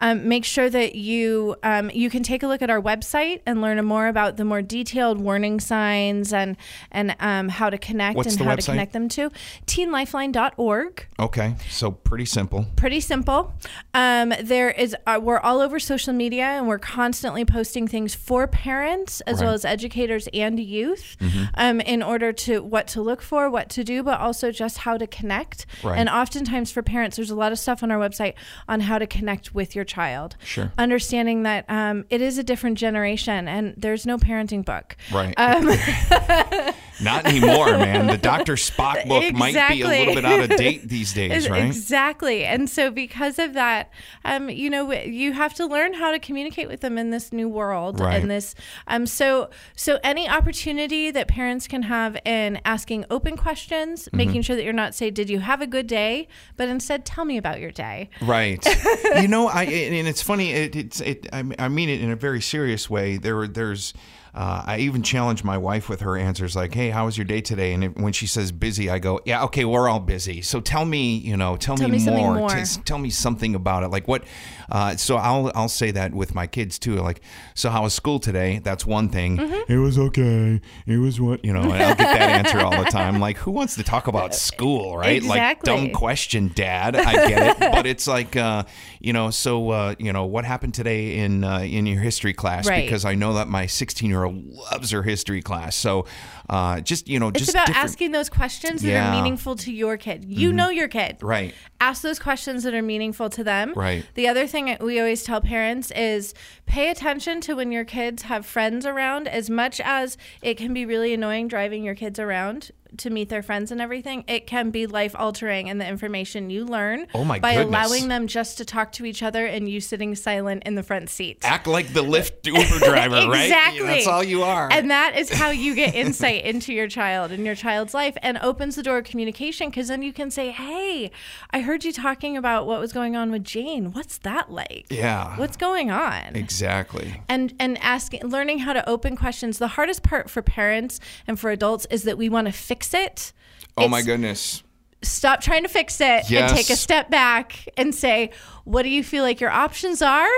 um, 0.00 0.28
make 0.28 0.44
sure 0.44 0.68
that 0.68 0.94
you 0.96 1.56
um, 1.62 1.90
you 1.94 2.10
can 2.10 2.22
take 2.22 2.42
a 2.42 2.46
look 2.46 2.60
at 2.62 2.70
our 2.70 2.82
website 2.82 3.40
and 3.46 3.60
learn 3.62 3.82
more 3.84 4.06
about 4.08 4.36
the 4.36 4.44
more 4.44 4.62
detailed 4.62 5.18
warning 5.20 5.60
signs 5.60 6.32
and 6.32 6.56
and 6.90 7.16
um, 7.20 7.48
how 7.48 7.70
to 7.70 7.78
connect 7.78 8.16
What's 8.16 8.36
and 8.36 8.44
how 8.46 8.54
website? 8.56 8.64
to 8.66 8.70
connect 8.72 8.92
them 8.92 9.08
to 9.16 9.30
teenlifeline.org 9.66 11.06
Okay. 11.18 11.54
So 11.70 11.85
pretty 11.90 12.24
simple. 12.24 12.66
pretty 12.76 13.00
simple. 13.00 13.52
Um, 13.94 14.32
there 14.42 14.70
is 14.70 14.94
uh, 15.06 15.18
we're 15.22 15.38
all 15.40 15.60
over 15.60 15.78
social 15.78 16.12
media 16.12 16.44
and 16.44 16.68
we're 16.68 16.78
constantly 16.78 17.44
posting 17.44 17.86
things 17.88 18.14
for 18.14 18.46
parents 18.46 19.20
as 19.22 19.40
well 19.42 19.52
as 19.52 19.64
educators 19.64 20.28
and 20.32 20.58
youth 20.60 21.16
Mm-hmm. 21.20 21.44
um, 21.54 21.80
in 21.80 22.02
order 22.02 22.32
to 22.32 22.62
what 22.62 22.86
to 22.88 23.00
look 23.02 23.22
for, 23.22 23.48
what 23.50 23.68
to 23.70 23.84
do, 23.84 24.02
but 24.02 24.20
also 24.20 24.50
just 24.50 24.78
how 24.78 24.96
to 24.96 25.06
connect. 25.06 25.66
Right. 25.82 25.98
And 25.98 26.08
oftentimes 26.08 26.70
for 26.72 26.82
parents, 26.82 27.16
there's 27.16 27.30
a 27.30 27.34
lot 27.34 27.52
of 27.52 27.58
stuff 27.58 27.82
on 27.82 27.90
our 27.90 27.98
website 27.98 28.34
on 28.68 28.80
how 28.80 28.98
to 28.98 29.06
connect 29.06 29.54
with 29.54 29.74
your 29.74 29.84
child. 29.84 30.36
Sure. 30.44 30.72
Understanding 30.78 31.42
that 31.44 31.64
um, 31.68 32.04
it 32.10 32.20
is 32.20 32.38
a 32.38 32.42
different 32.42 32.78
generation 32.78 33.48
and 33.48 33.74
there's 33.76 34.06
no 34.06 34.18
parenting 34.18 34.64
book. 34.64 34.96
Right. 35.12 35.34
Um, 35.36 35.66
Not 37.02 37.26
anymore, 37.26 37.66
man. 37.66 38.06
The 38.06 38.16
Dr. 38.16 38.54
Spock 38.54 39.06
book 39.06 39.32
might 39.34 39.54
be 39.70 39.82
a 39.82 39.86
little 39.86 40.14
bit 40.14 40.24
out 40.24 40.50
of 40.50 40.56
date 40.56 40.88
these 40.88 41.12
days, 41.12 41.48
right? 41.48 41.74
Exactly. 41.76 42.44
And 42.44 42.68
so 42.70 42.90
because 42.90 43.38
of 43.38 43.52
that, 43.54 43.90
um, 44.24 44.48
you 44.48 44.70
know, 44.70 44.92
you 44.92 45.32
have 45.32 45.54
to 45.54 45.66
learn 45.66 45.94
how 45.94 46.10
to 46.10 46.18
communicate 46.18 46.68
with 46.68 46.80
them 46.80 46.96
in 46.98 47.10
this 47.10 47.32
new 47.32 47.48
world 47.48 48.00
Right. 48.00 48.20
and 48.20 48.30
this 48.30 48.54
um 48.86 49.06
so 49.06 49.50
so 49.76 49.98
any 50.02 50.28
opportunity 50.28 51.10
that 51.10 51.28
parents 51.28 51.66
can 51.68 51.82
have 51.82 52.16
in 52.24 52.60
asking 52.64 53.04
open 53.10 53.36
questions, 53.36 54.04
Mm-hmm. 54.06 54.16
making 54.16 54.42
sure 54.42 54.56
that 54.56 54.64
you're 54.64 54.72
not 54.72 54.94
say, 54.94 55.10
Did 55.10 55.28
you 55.30 55.40
have 55.40 55.60
a 55.60 55.66
good 55.66 55.86
day? 55.86 56.28
But 56.56 56.68
instead 56.68 57.04
tell 57.04 57.24
me 57.24 57.36
about 57.36 57.60
your 57.60 57.70
day. 57.72 58.10
Right. 58.22 58.64
you 59.20 59.28
know, 59.28 59.48
I 59.48 59.64
and 59.64 60.08
it's 60.08 60.22
funny. 60.22 60.52
It, 60.52 60.74
it's 60.76 61.00
it. 61.00 61.26
I 61.32 61.42
mean- 61.42 61.56
I 61.58 61.68
mean 61.68 61.88
it 61.88 62.00
in 62.00 62.10
a 62.10 62.16
very 62.16 62.40
serious 62.40 62.88
way. 62.90 63.16
There, 63.18 63.46
there's. 63.46 63.92
Uh, 64.36 64.62
I 64.66 64.78
even 64.80 65.02
challenge 65.02 65.42
my 65.44 65.56
wife 65.56 65.88
with 65.88 66.00
her 66.02 66.16
answers, 66.16 66.54
like, 66.54 66.74
"Hey, 66.74 66.90
how 66.90 67.06
was 67.06 67.16
your 67.16 67.24
day 67.24 67.40
today?" 67.40 67.72
And 67.72 67.96
when 67.96 68.12
she 68.12 68.26
says 68.26 68.52
busy, 68.52 68.90
I 68.90 68.98
go, 68.98 69.18
"Yeah, 69.24 69.44
okay, 69.44 69.64
we're 69.64 69.88
all 69.88 69.98
busy. 69.98 70.42
So 70.42 70.60
tell 70.60 70.84
me, 70.84 71.16
you 71.16 71.38
know, 71.38 71.56
tell, 71.56 71.76
Tell 71.76 71.88
me, 71.88 71.98
me 71.98 72.04
more. 72.10 72.34
more. 72.34 72.48
T- 72.50 72.80
tell 72.84 72.98
me 72.98 73.08
something 73.08 73.54
about 73.54 73.82
it. 73.82 73.88
Like 73.88 74.06
what? 74.06 74.24
Uh, 74.70 74.96
so 74.96 75.16
I'll 75.16 75.50
I'll 75.54 75.68
say 75.68 75.90
that 75.92 76.12
with 76.14 76.34
my 76.34 76.46
kids 76.46 76.78
too. 76.78 76.96
Like, 76.96 77.20
so 77.54 77.70
how 77.70 77.82
was 77.82 77.94
school 77.94 78.18
today? 78.18 78.60
That's 78.62 78.84
one 78.86 79.08
thing. 79.08 79.36
Mm-hmm. 79.36 79.72
It 79.72 79.76
was 79.78 79.98
okay. 79.98 80.60
It 80.86 80.96
was 80.98 81.20
what 81.20 81.44
you 81.44 81.52
know. 81.52 81.62
And 81.62 81.72
I'll 81.82 81.94
get 81.94 81.98
that 81.98 82.46
answer 82.46 82.60
all 82.60 82.76
the 82.82 82.90
time. 82.90 83.20
Like, 83.20 83.36
who 83.38 83.50
wants 83.50 83.74
to 83.76 83.82
talk 83.82 84.06
about 84.08 84.34
school, 84.34 84.96
right? 84.96 85.22
Like 85.22 85.36
Exactly. 85.36 85.66
dumb 85.76 85.90
question, 85.90 86.50
Dad. 86.54 86.96
I 86.96 87.12
get 87.28 87.56
it, 87.62 87.72
but 87.72 87.86
it's 87.86 88.06
like, 88.06 88.36
uh, 88.36 88.64
you 89.00 89.12
know, 89.12 89.30
so 89.30 89.70
uh, 89.70 89.94
you 89.98 90.12
know, 90.12 90.24
what 90.24 90.44
happened 90.44 90.74
today 90.74 91.18
in 91.18 91.44
uh, 91.44 91.60
in 91.60 91.86
your 91.86 92.00
history 92.00 92.32
class? 92.32 92.66
Right. 92.68 92.84
Because 92.84 93.04
I 93.04 93.14
know 93.14 93.34
that 93.34 93.48
my 93.48 93.66
16 93.66 94.08
year 94.10 94.24
old 94.24 94.44
loves 94.72 94.90
her 94.90 95.02
history 95.02 95.42
class. 95.42 95.76
So, 95.76 96.06
uh, 96.48 96.80
just 96.80 97.08
you 97.08 97.18
know, 97.18 97.28
It's 97.28 97.38
just 97.40 97.50
about 97.50 97.66
different- 97.66 97.84
asking 97.84 98.12
those 98.12 98.28
questions 98.28 98.82
that 98.82 98.88
Yeah. 98.88 99.04
Mm-hmm. 99.06 99.12
are 99.12 99.22
meaningful 99.22 99.56
to 99.56 99.72
your 99.72 99.96
kid. 99.96 100.24
You 100.28 100.52
know 100.52 100.68
your 100.68 100.88
kid. 100.88 101.18
Right. 101.22 101.54
ask 101.80 102.02
those 102.02 102.18
questions 102.18 102.62
that 102.62 102.72
are 102.74 102.82
meaningful 102.82 103.28
to 103.30 103.44
them. 103.44 103.72
Right. 103.76 104.04
The 104.14 104.28
other 104.28 104.46
thing 104.46 104.76
we 104.80 104.98
always 104.98 105.22
tell 105.24 105.40
parents 105.40 105.90
is 105.92 106.34
pay 106.64 106.90
attention 106.90 107.40
to 107.42 107.54
when 107.54 107.70
your 107.72 107.84
kids 107.84 108.22
have 108.24 108.46
friends 108.46 108.86
around 108.86 109.28
as 109.28 109.50
much 109.50 109.80
as 109.80 110.16
it 110.42 110.56
can 110.56 110.72
be 110.72 110.86
really 110.86 111.12
annoying 111.12 111.48
driving 111.48 111.84
your 111.84 111.94
kids 111.94 112.18
around 112.18 112.70
to 112.98 113.10
meet 113.10 113.28
their 113.28 113.42
friends 113.42 113.70
and 113.70 113.80
everything. 113.80 114.24
It 114.28 114.46
can 114.46 114.70
be 114.70 114.86
life 114.86 115.14
altering 115.18 115.66
in 115.68 115.78
the 115.78 115.86
information 115.86 116.50
you 116.50 116.64
learn 116.64 117.06
Oh 117.14 117.24
my 117.24 117.38
by 117.38 117.54
goodness. 117.54 117.86
allowing 117.86 118.08
them 118.08 118.26
just 118.26 118.58
to 118.58 118.64
talk 118.64 118.92
to 118.92 119.04
each 119.04 119.22
other 119.22 119.46
and 119.46 119.68
you 119.68 119.80
sitting 119.80 120.14
silent 120.14 120.62
in 120.66 120.74
the 120.74 120.82
front 120.82 121.10
seat. 121.10 121.38
Act 121.42 121.66
like 121.66 121.92
the 121.92 122.02
Lyft 122.02 122.44
Uber 122.46 122.84
driver, 122.84 123.28
right? 123.30 123.44
Exactly. 123.44 123.86
That's 123.86 124.06
all 124.06 124.22
you 124.24 124.42
are. 124.42 124.68
And 124.70 124.90
that 124.90 125.16
is 125.16 125.30
how 125.30 125.50
you 125.50 125.74
get 125.74 125.94
insight 125.94 126.44
into 126.44 126.72
your 126.72 126.88
child 126.88 127.32
and 127.32 127.44
your 127.46 127.54
child's 127.54 127.94
life 127.94 128.16
and 128.22 128.38
opens 128.38 128.76
the 128.76 128.82
door 128.82 128.98
of 128.98 129.04
communication 129.04 129.68
because 129.70 129.88
then 129.88 130.02
you 130.02 130.12
can 130.12 130.30
say, 130.30 130.50
Hey, 130.50 131.10
I 131.50 131.60
heard 131.60 131.84
you 131.84 131.92
talking 131.92 132.36
about 132.36 132.66
what 132.66 132.80
was 132.80 132.92
going 132.92 133.16
on 133.16 133.30
with 133.30 133.44
Jane. 133.44 133.92
What's 133.92 134.18
that 134.18 134.50
like? 134.50 134.86
yeah. 134.90 135.36
What's 135.38 135.56
going 135.56 135.90
on? 135.90 136.34
exactly. 136.34 137.22
and 137.28 137.54
and 137.58 137.78
asking 137.78 138.22
learning 138.28 138.60
how 138.60 138.72
to 138.72 138.86
open 138.88 139.16
questions. 139.16 139.58
The 139.58 139.68
hardest 139.68 140.02
part 140.02 140.28
for 140.28 140.42
parents 140.42 141.00
and 141.26 141.38
for 141.38 141.50
adults 141.50 141.86
is 141.90 142.02
that 142.04 142.18
we 142.18 142.28
want 142.28 142.46
to 142.46 142.52
fix 142.52 142.75
it. 142.94 143.32
Oh 143.76 143.88
my 143.88 144.02
goodness. 144.02 144.62
Stop 145.02 145.40
trying 145.40 145.62
to 145.62 145.68
fix 145.68 146.00
it 146.00 146.30
and 146.32 146.54
take 146.56 146.70
a 146.70 146.76
step 146.76 147.10
back 147.10 147.68
and 147.76 147.94
say, 147.94 148.30
what 148.64 148.82
do 148.82 148.88
you 148.88 149.04
feel 149.04 149.22
like 149.22 149.40
your 149.40 149.50
options 149.50 150.02
are? 150.02 150.28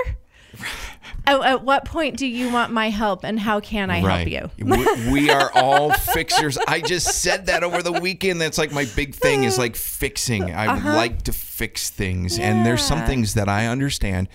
at, 1.25 1.39
at 1.41 1.63
what 1.63 1.85
point 1.85 2.17
do 2.17 2.25
you 2.27 2.51
want 2.51 2.71
my 2.71 2.89
help 2.89 3.23
and 3.23 3.39
how 3.39 3.59
can 3.59 3.89
I 3.89 3.99
help 3.99 4.27
you? 4.27 4.49
we, 4.63 5.11
we 5.11 5.29
are 5.29 5.51
all 5.53 5.91
fixers. 5.91 6.57
I 6.67 6.81
just 6.81 7.21
said 7.21 7.45
that 7.47 7.63
over 7.63 7.81
the 7.83 7.91
weekend. 7.93 8.41
That's 8.41 8.57
like 8.57 8.71
my 8.71 8.85
big 8.95 9.15
thing 9.15 9.43
is 9.43 9.57
like 9.57 9.75
fixing. 9.75 10.51
I 10.51 10.67
Uh-huh. 10.67 10.89
would 10.89 10.95
like 10.95 11.21
to 11.23 11.33
fix 11.33 11.89
things, 11.89 12.39
and 12.39 12.65
there's 12.65 12.81
some 12.83 13.05
things 13.05 13.33
that 13.33 13.49
I 13.49 13.67
understand 13.67 14.29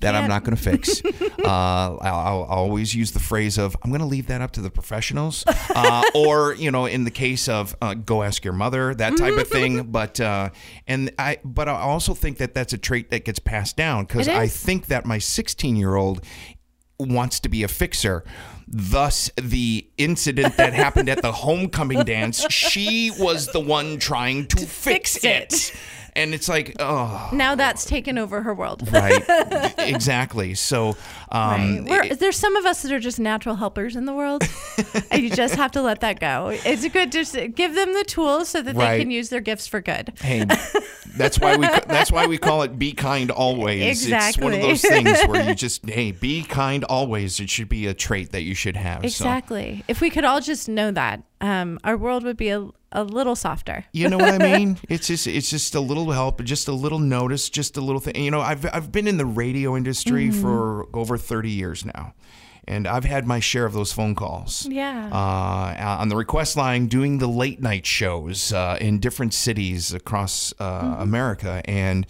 that 0.00 0.14
I'm 0.14 0.28
can't. 0.28 0.44
going 0.44 0.56
to 0.56 0.62
fix. 0.62 1.02
uh, 1.44 1.46
I'll, 1.46 2.00
I'll 2.02 2.42
always 2.44 2.94
use 2.94 3.12
the 3.12 3.20
phrase 3.20 3.56
of 3.58 3.76
I'm 3.82 3.90
going 3.90 4.00
to 4.00 4.06
leave 4.06 4.26
that 4.28 4.40
up 4.40 4.52
to 4.52 4.60
the 4.60 4.70
professionals, 4.70 5.44
uh, 5.74 6.02
or 6.14 6.54
you 6.54 6.70
know, 6.70 6.86
in 6.86 7.04
the 7.04 7.10
case 7.10 7.48
of 7.48 7.74
uh, 7.80 7.94
go 7.94 8.22
ask 8.22 8.44
your 8.44 8.52
mother, 8.54 8.94
that 8.94 9.16
type 9.16 9.34
of 9.36 9.48
thing. 9.48 9.84
But 9.96 10.20
uh, 10.20 10.50
and 10.86 11.10
I, 11.18 11.38
but 11.44 11.68
I 11.68 11.72
also 11.80 12.12
think 12.14 12.38
that 12.38 12.52
that's 12.54 12.72
a 12.72 12.78
trait 12.78 13.10
that 13.10 13.24
gets 13.24 13.38
passed 13.38 13.76
down 13.76 14.04
because 14.04 14.28
I 14.28 14.46
think 14.46 14.86
that 14.88 15.06
my 15.06 15.18
16 15.18 15.76
year 15.76 15.94
old 15.96 16.05
wants 16.98 17.40
to 17.40 17.48
be 17.48 17.62
a 17.62 17.68
fixer. 17.68 18.24
thus 18.68 19.30
the 19.40 19.86
incident 19.96 20.56
that 20.56 20.72
happened 20.72 21.08
at 21.08 21.22
the 21.22 21.32
homecoming 21.46 22.02
dance, 22.04 22.44
she 22.50 23.12
was 23.18 23.46
the 23.48 23.60
one 23.60 23.98
trying 23.98 24.46
to, 24.48 24.56
fix, 24.66 25.18
fix 25.18 25.24
it. 25.24 25.52
it. 25.52 25.72
And 26.16 26.32
it's 26.34 26.48
like, 26.48 26.74
oh, 26.80 27.28
Now 27.32 27.54
that's 27.54 27.84
taken 27.84 28.16
over 28.16 28.40
her 28.42 28.54
world. 28.54 28.88
right, 28.92 29.22
exactly. 29.78 30.54
So, 30.54 30.96
um, 31.30 31.84
Right. 31.86 32.18
There's 32.18 32.36
some 32.38 32.56
of 32.56 32.64
us 32.64 32.82
that 32.82 32.90
are 32.90 32.98
just 32.98 33.20
natural 33.20 33.56
helpers 33.56 33.96
in 33.96 34.06
the 34.06 34.14
world, 34.14 34.42
and 35.10 35.22
you 35.22 35.28
just 35.30 35.56
have 35.56 35.72
to 35.72 35.82
let 35.82 36.00
that 36.00 36.18
go. 36.18 36.48
It's 36.64 36.88
good 36.88 37.12
to 37.12 37.18
just 37.18 37.36
give 37.54 37.74
them 37.74 37.92
the 37.92 38.04
tools 38.04 38.48
so 38.48 38.62
that 38.62 38.74
Right. 38.74 38.92
they 38.92 38.98
can 39.00 39.10
use 39.10 39.28
their 39.28 39.40
gifts 39.40 39.66
for 39.66 39.80
good. 39.80 40.14
Hey, 40.20 40.46
that's 41.16 41.38
why 41.38 41.56
we 41.56 41.66
that's 41.66 42.10
why 42.10 42.26
we 42.26 42.38
call 42.38 42.62
it 42.62 42.78
be 42.78 42.92
kind 42.92 43.30
always. 43.30 43.82
Exactly. 44.04 44.28
It's 44.28 44.38
one 44.38 44.54
of 44.54 44.60
those 44.62 44.82
things 44.82 45.22
where 45.28 45.46
you 45.46 45.54
just 45.54 45.86
hey, 45.88 46.12
be 46.12 46.42
kind 46.44 46.82
always. 46.84 47.38
It 47.40 47.50
should 47.50 47.68
be 47.68 47.86
a 47.86 47.94
trait 47.94 48.32
that 48.32 48.42
you 48.42 48.54
should 48.54 48.76
have. 48.76 49.00
So, 49.02 49.06
Exactly. 49.06 49.84
If 49.86 50.00
we 50.00 50.08
could 50.10 50.24
all 50.24 50.40
just 50.40 50.68
know 50.68 50.90
that, 50.92 51.22
um, 51.40 51.78
our 51.84 51.96
world 51.96 52.24
would 52.24 52.36
be 52.38 52.48
a, 52.48 52.66
a 52.96 53.04
little 53.04 53.36
softer. 53.36 53.84
you 53.92 54.08
know 54.08 54.18
what 54.18 54.40
I 54.42 54.58
mean? 54.58 54.78
It's 54.88 55.06
just 55.06 55.26
it's 55.26 55.50
just 55.50 55.74
a 55.74 55.80
little 55.80 56.10
help, 56.10 56.42
just 56.44 56.66
a 56.68 56.72
little 56.72 56.98
notice, 56.98 57.48
just 57.50 57.76
a 57.76 57.80
little 57.80 58.00
thing. 58.00 58.16
You 58.16 58.30
know, 58.30 58.40
I've 58.40 58.64
I've 58.72 58.90
been 58.90 59.06
in 59.06 59.16
the 59.18 59.26
radio 59.26 59.76
industry 59.76 60.28
Mm-hmm. 60.30 60.40
for 60.42 60.88
over 60.96 61.16
30 61.18 61.50
years 61.50 61.84
now. 61.84 62.14
And 62.68 62.88
I've 62.88 63.04
had 63.04 63.26
my 63.28 63.38
share 63.38 63.64
of 63.64 63.74
those 63.74 63.92
phone 63.92 64.16
calls. 64.16 64.66
Yeah. 64.68 65.08
Uh, 65.12 65.98
on 66.00 66.08
the 66.08 66.16
request 66.16 66.56
line, 66.56 66.88
doing 66.88 67.18
the 67.18 67.28
late 67.28 67.60
night 67.62 67.86
shows 67.86 68.52
uh, 68.52 68.76
in 68.80 68.98
different 68.98 69.34
cities 69.34 69.92
across 69.94 70.52
uh, 70.58 70.80
Mm-hmm. 70.82 71.02
America. 71.02 71.62
And 71.70 72.06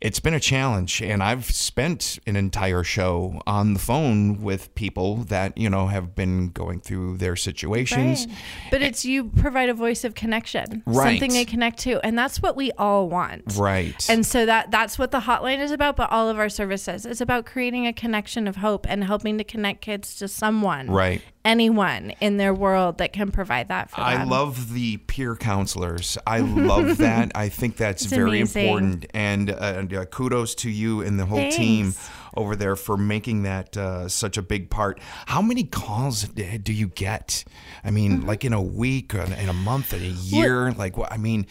it's 0.00 0.18
been 0.20 0.32
a 0.34 0.40
challenge. 0.40 1.02
And 1.02 1.22
I've 1.22 1.44
spent 1.44 2.18
an 2.26 2.36
entire 2.36 2.82
show 2.82 3.40
on 3.46 3.74
the 3.74 3.78
phone 3.78 4.42
with 4.42 4.74
people 4.74 5.16
that, 5.24 5.56
you 5.58 5.68
know, 5.68 5.88
have 5.88 6.14
been 6.14 6.48
going 6.50 6.80
through 6.80 7.18
their 7.18 7.36
situations. 7.36 8.26
Right. 8.26 8.36
But 8.70 8.82
it's 8.82 9.04
you 9.04 9.24
provide 9.24 9.68
a 9.68 9.74
voice 9.74 10.04
of 10.04 10.14
connection, 10.14 10.82
Right. 10.86 11.10
something 11.12 11.32
they 11.32 11.44
connect 11.44 11.80
to, 11.80 12.04
and 12.04 12.18
that's 12.18 12.40
what 12.40 12.56
we 12.56 12.72
all 12.72 13.08
want. 13.08 13.56
Right. 13.56 14.08
And 14.08 14.24
so 14.24 14.46
that 14.46 14.70
that's 14.70 14.98
what 14.98 15.10
the 15.10 15.20
hotline 15.20 15.58
is 15.60 15.70
about, 15.70 15.96
but 15.96 16.10
all 16.10 16.28
of 16.28 16.38
our 16.38 16.48
services. 16.48 17.04
It's 17.04 17.20
about 17.20 17.44
creating 17.44 17.86
a 17.86 17.92
connection 17.92 18.48
of 18.48 18.56
hope 18.56 18.86
and 18.88 19.04
helping 19.04 19.36
to 19.38 19.44
connect 19.44 19.82
kids 19.82 20.16
to 20.16 20.28
someone. 20.28 20.90
Right. 20.90 21.20
Anyone 21.42 22.10
in 22.20 22.36
their 22.36 22.52
world 22.52 22.98
that 22.98 23.14
can 23.14 23.30
provide 23.32 23.68
that 23.68 23.88
for 23.90 23.96
them. 23.96 24.04
I 24.04 24.24
love 24.24 24.74
the 24.74 24.98
peer 24.98 25.34
counselors. 25.36 26.18
I 26.26 26.40
love 26.40 26.98
that. 26.98 27.32
I 27.34 27.48
think 27.48 27.76
that's 27.76 28.02
It's 28.02 28.12
very 28.12 28.40
amazing. 28.40 28.62
important. 28.66 29.06
And, 29.14 29.50
uh, 29.50 29.54
and 29.78 29.94
uh, 29.94 30.04
kudos 30.04 30.54
to 30.56 30.70
you 30.70 31.00
and 31.00 31.18
the 31.18 31.24
whole 31.24 31.50
team 31.50 31.94
over 32.36 32.54
there 32.54 32.76
for 32.76 32.98
making 32.98 33.44
that 33.44 33.74
uh, 33.76 34.06
such 34.08 34.36
a 34.36 34.42
big 34.42 34.68
part. 34.68 35.00
How 35.26 35.40
many 35.40 35.64
calls 35.64 36.24
do 36.24 36.72
you 36.74 36.88
get? 36.88 37.44
I 37.82 37.90
mean, 37.90 38.18
Mm-hmm. 38.18 38.28
like 38.28 38.44
in 38.44 38.52
a 38.52 38.60
week, 38.62 39.14
or 39.14 39.22
in 39.22 39.48
a 39.48 39.52
month, 39.54 39.94
in 39.94 40.02
a 40.02 40.06
year. 40.06 40.72
Like, 40.72 40.96
what? 40.98 41.10
I 41.12 41.16
mean, 41.16 41.46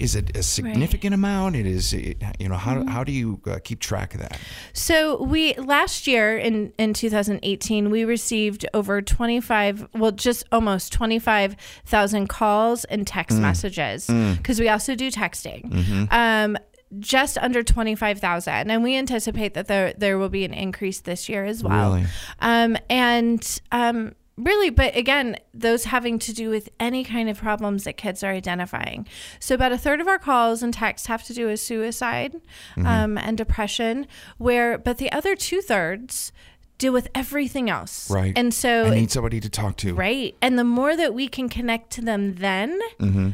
is 0.00 0.14
it 0.14 0.36
a 0.36 0.42
significant 0.42 1.14
amount? 1.14 1.56
It 1.56 1.66
is. 1.66 1.92
It, 1.92 2.22
you 2.38 2.48
know, 2.48 2.56
how 2.56 2.76
Mm-hmm. 2.76 2.88
how 2.88 3.04
do 3.04 3.12
you 3.12 3.40
uh, 3.46 3.58
keep 3.64 3.80
track 3.80 4.14
of 4.14 4.20
that? 4.20 4.38
So 4.72 5.22
we 5.22 5.54
last 5.54 6.06
year 6.06 6.36
in 6.36 6.72
in 6.78 6.92
2018 6.94 7.90
we 7.90 8.04
received 8.04 8.66
over 8.74 9.00
25 9.02 9.88
well 9.94 10.12
just 10.12 10.44
almost 10.52 10.92
25,000 10.92 12.28
calls 12.28 12.84
and 12.84 13.06
text 13.06 13.38
messages 13.38 14.06
because 14.06 14.60
we 14.60 14.68
also 14.68 14.94
do 14.94 15.10
texting. 15.10 16.12
Um 16.12 16.56
just 17.00 17.36
under 17.38 17.64
25,000 17.64 18.70
and 18.70 18.82
we 18.82 18.96
anticipate 18.96 19.54
that 19.54 19.66
there 19.66 19.92
there 19.98 20.18
will 20.18 20.28
be 20.28 20.44
an 20.44 20.54
increase 20.54 21.00
this 21.00 21.28
year 21.28 21.44
as 21.44 21.62
well. 21.64 21.94
Really? 21.94 22.06
Um 22.40 22.76
and 22.88 23.60
um 23.72 24.14
Really, 24.38 24.68
but 24.68 24.94
again, 24.94 25.36
those 25.54 25.84
having 25.84 26.18
to 26.18 26.32
do 26.34 26.50
with 26.50 26.68
any 26.78 27.04
kind 27.04 27.30
of 27.30 27.38
problems 27.38 27.84
that 27.84 27.96
kids 27.96 28.22
are 28.22 28.32
identifying. 28.32 29.06
So, 29.40 29.54
about 29.54 29.72
a 29.72 29.78
third 29.78 29.98
of 30.00 30.08
our 30.08 30.18
calls 30.18 30.62
and 30.62 30.74
texts 30.74 31.06
have 31.08 31.22
to 31.24 31.32
do 31.32 31.46
with 31.46 31.58
suicide 31.58 32.38
um, 32.76 33.16
and 33.16 33.38
depression, 33.38 34.06
where, 34.36 34.76
but 34.76 34.98
the 34.98 35.10
other 35.10 35.36
two 35.36 35.62
thirds 35.62 36.32
deal 36.76 36.92
with 36.92 37.08
everything 37.14 37.70
else. 37.70 38.10
Right. 38.10 38.34
And 38.36 38.52
so, 38.52 38.84
I 38.84 38.90
need 38.90 39.10
somebody 39.10 39.40
to 39.40 39.48
talk 39.48 39.78
to. 39.78 39.94
right. 39.94 40.34
And 40.42 40.58
the 40.58 40.64
more 40.64 40.94
that 40.94 41.14
we 41.14 41.28
can 41.28 41.48
connect 41.48 41.90
to 41.92 42.02
them 42.02 42.34
then, 42.34 42.78
Mm-hmm. 43.00 43.30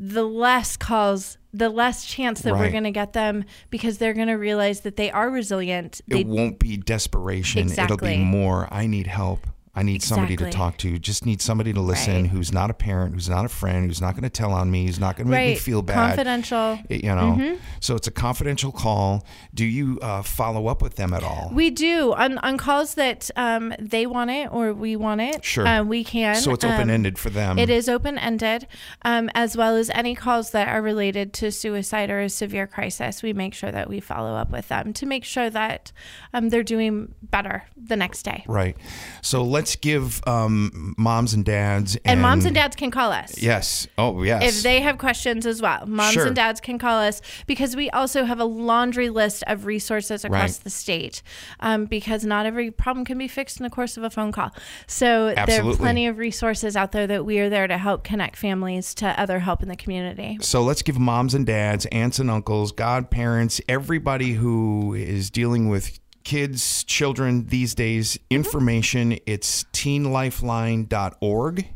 the 0.00 0.24
less 0.24 0.76
calls, 0.76 1.38
the 1.52 1.68
less 1.68 2.04
chance 2.04 2.40
that 2.42 2.54
we're 2.54 2.72
going 2.72 2.82
to 2.82 2.90
get 2.90 3.12
them 3.12 3.44
because 3.70 3.98
they're 3.98 4.12
going 4.14 4.26
to 4.26 4.34
realize 4.34 4.80
that 4.80 4.96
they 4.96 5.12
are 5.12 5.30
resilient. 5.30 6.00
They 6.08 6.22
It 6.22 6.26
won't 6.26 6.58
be 6.58 6.76
desperation. 6.76 7.60
It'll 7.60 7.70
Exactly. 7.70 8.16
be 8.16 8.24
more. 8.24 8.66
I 8.72 8.88
need 8.88 9.06
help. 9.06 9.46
I 9.76 9.82
need 9.82 10.02
somebody 10.02 10.36
to 10.36 10.50
talk 10.50 10.76
to. 10.78 10.98
Just 10.98 11.26
need 11.26 11.42
somebody 11.42 11.72
to 11.72 11.80
listen 11.80 12.22
Right. 12.22 12.30
who's 12.30 12.52
not 12.52 12.70
a 12.70 12.74
parent, 12.74 13.14
who's 13.14 13.28
not 13.28 13.44
a 13.44 13.48
friend, 13.48 13.86
who's 13.86 14.00
not 14.00 14.12
going 14.14 14.22
to 14.22 14.30
tell 14.30 14.52
on 14.52 14.70
me, 14.70 14.86
who's 14.86 15.00
not 15.00 15.16
going 15.16 15.26
to 15.26 15.30
make 15.32 15.48
me 15.54 15.56
feel 15.56 15.82
bad. 15.82 15.94
Confidential. 16.10 16.78
It- 16.88 17.02
you 17.04 17.10
know, 17.14 17.36
Mm-hmm. 17.36 17.54
so 17.80 17.94
it's 17.96 18.06
a 18.06 18.10
confidential 18.12 18.70
call. 18.72 19.24
Do 19.52 19.64
you 19.64 19.98
uh, 20.00 20.22
follow 20.22 20.68
up 20.68 20.80
with 20.80 20.94
them 20.96 21.12
at 21.12 21.22
all? 21.24 21.50
We 21.52 21.70
do 21.70 22.12
on 22.14 22.38
on 22.38 22.56
calls 22.56 22.94
that 22.94 23.30
um, 23.36 23.74
they 23.80 24.06
want 24.06 24.30
it 24.30 24.48
or 24.52 24.72
we 24.72 24.94
want 24.96 25.20
it. 25.20 25.44
Sure. 25.44 25.66
uh, 25.66 25.82
we 25.82 26.04
can. 26.04 26.36
so 26.36 26.52
it's 26.52 26.64
Um, 26.64 26.72
open 26.72 26.90
ended 26.90 27.18
for 27.18 27.30
them. 27.30 27.58
It 27.58 27.68
is 27.70 27.88
open 27.88 28.16
ended, 28.18 28.66
um, 29.02 29.28
as 29.34 29.56
well 29.56 29.76
as 29.76 29.90
any 29.90 30.14
calls 30.14 30.50
that 30.52 30.68
are 30.68 30.82
related 30.82 31.32
to 31.34 31.50
suicide 31.50 32.10
or 32.10 32.20
a 32.20 32.28
severe 32.28 32.66
crisis. 32.66 33.22
We 33.22 33.32
make 33.32 33.54
sure 33.54 33.72
that 33.72 33.88
we 33.88 34.00
follow 34.00 34.34
up 34.34 34.50
with 34.50 34.68
them 34.68 34.92
to 34.94 35.06
make 35.06 35.24
sure 35.24 35.50
that 35.50 35.90
um, 36.32 36.50
they're 36.50 36.62
doing 36.62 37.14
better 37.22 37.64
the 37.76 37.96
next 37.96 38.22
day. 38.22 38.44
Right. 38.46 38.76
So 39.22 39.42
let's 39.42 39.63
give 39.76 40.20
um, 40.26 40.94
moms 40.98 41.34
and 41.34 41.44
dads 41.44 41.96
And, 42.04 42.20
moms 42.20 42.44
and 42.44 42.54
dads 42.54 42.76
can 42.76 42.90
call 42.90 43.10
us. 43.12 43.40
Yes. 43.42 43.86
Oh, 43.98 44.22
yes. 44.22 44.56
If 44.58 44.62
they 44.62 44.80
have 44.80 44.98
questions 44.98 45.46
as 45.46 45.60
well, 45.62 45.86
moms 45.86 46.12
Sure. 46.14 46.26
and 46.26 46.36
dads 46.36 46.60
can 46.60 46.78
call 46.78 46.98
us 47.00 47.20
because 47.46 47.74
we 47.74 47.90
also 47.90 48.24
have 48.24 48.40
a 48.40 48.44
laundry 48.44 49.08
list 49.10 49.42
of 49.46 49.66
resources 49.66 50.24
across 50.24 50.58
Right. 50.58 50.64
the 50.64 50.70
state. 50.70 51.22
Um, 51.60 51.86
because 51.86 52.24
not 52.24 52.46
every 52.46 52.70
problem 52.70 53.04
can 53.04 53.18
be 53.18 53.28
fixed 53.28 53.58
in 53.58 53.64
the 53.64 53.70
course 53.70 53.96
of 53.96 54.02
a 54.02 54.10
phone 54.10 54.32
call. 54.32 54.50
So 54.86 55.34
there 55.46 55.64
are 55.64 55.74
plenty 55.76 56.06
of 56.06 56.18
resources 56.18 56.76
out 56.76 56.92
there 56.92 57.06
that 57.06 57.24
we 57.24 57.38
are 57.38 57.48
there 57.48 57.66
to 57.66 57.78
help 57.78 58.04
connect 58.04 58.36
families 58.36 58.94
to 58.96 59.18
other 59.20 59.38
help 59.40 59.62
in 59.62 59.68
the 59.68 59.76
community. 59.76 60.38
So 60.40 60.62
let's 60.62 60.82
give 60.82 60.98
moms 60.98 61.34
and 61.34 61.46
dads, 61.46 61.86
aunts 61.86 62.18
and 62.18 62.30
uncles, 62.30 62.72
godparents, 62.72 63.60
everybody 63.68 64.32
who 64.32 64.94
is 64.94 65.30
dealing 65.30 65.68
with 65.68 65.98
kids, 66.24 66.84
children 66.84 67.46
these 67.46 67.74
days 67.74 68.18
information. 68.30 69.18
It's 69.26 69.64
teenlifeline.org. 69.72 71.68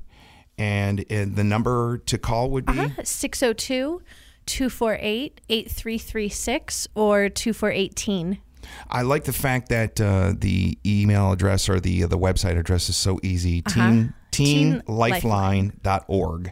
And, 0.61 1.05
and 1.09 1.37
the 1.37 1.45
number 1.45 1.99
to 1.99 2.19
call 2.19 2.51
would 2.51 2.67
be 2.67 2.91
602 3.05 4.03
248 4.47 5.41
8336 5.49 6.89
or 6.95 7.29
2418. 7.29 8.39
I 8.91 9.03
like 9.03 9.25
the 9.25 9.33
fact 9.33 9.69
that 9.69 10.01
uh, 10.01 10.33
the 10.37 10.77
email 10.85 11.33
address 11.33 11.69
or 11.69 11.79
the 11.81 12.03
the 12.03 12.19
website 12.19 12.59
address 12.59 12.89
is 12.89 12.97
so 12.97 13.21
easy. 13.23 13.63
Teen 13.63 14.15
Teen 14.31 14.83
teenlifeline.org. 14.83 16.51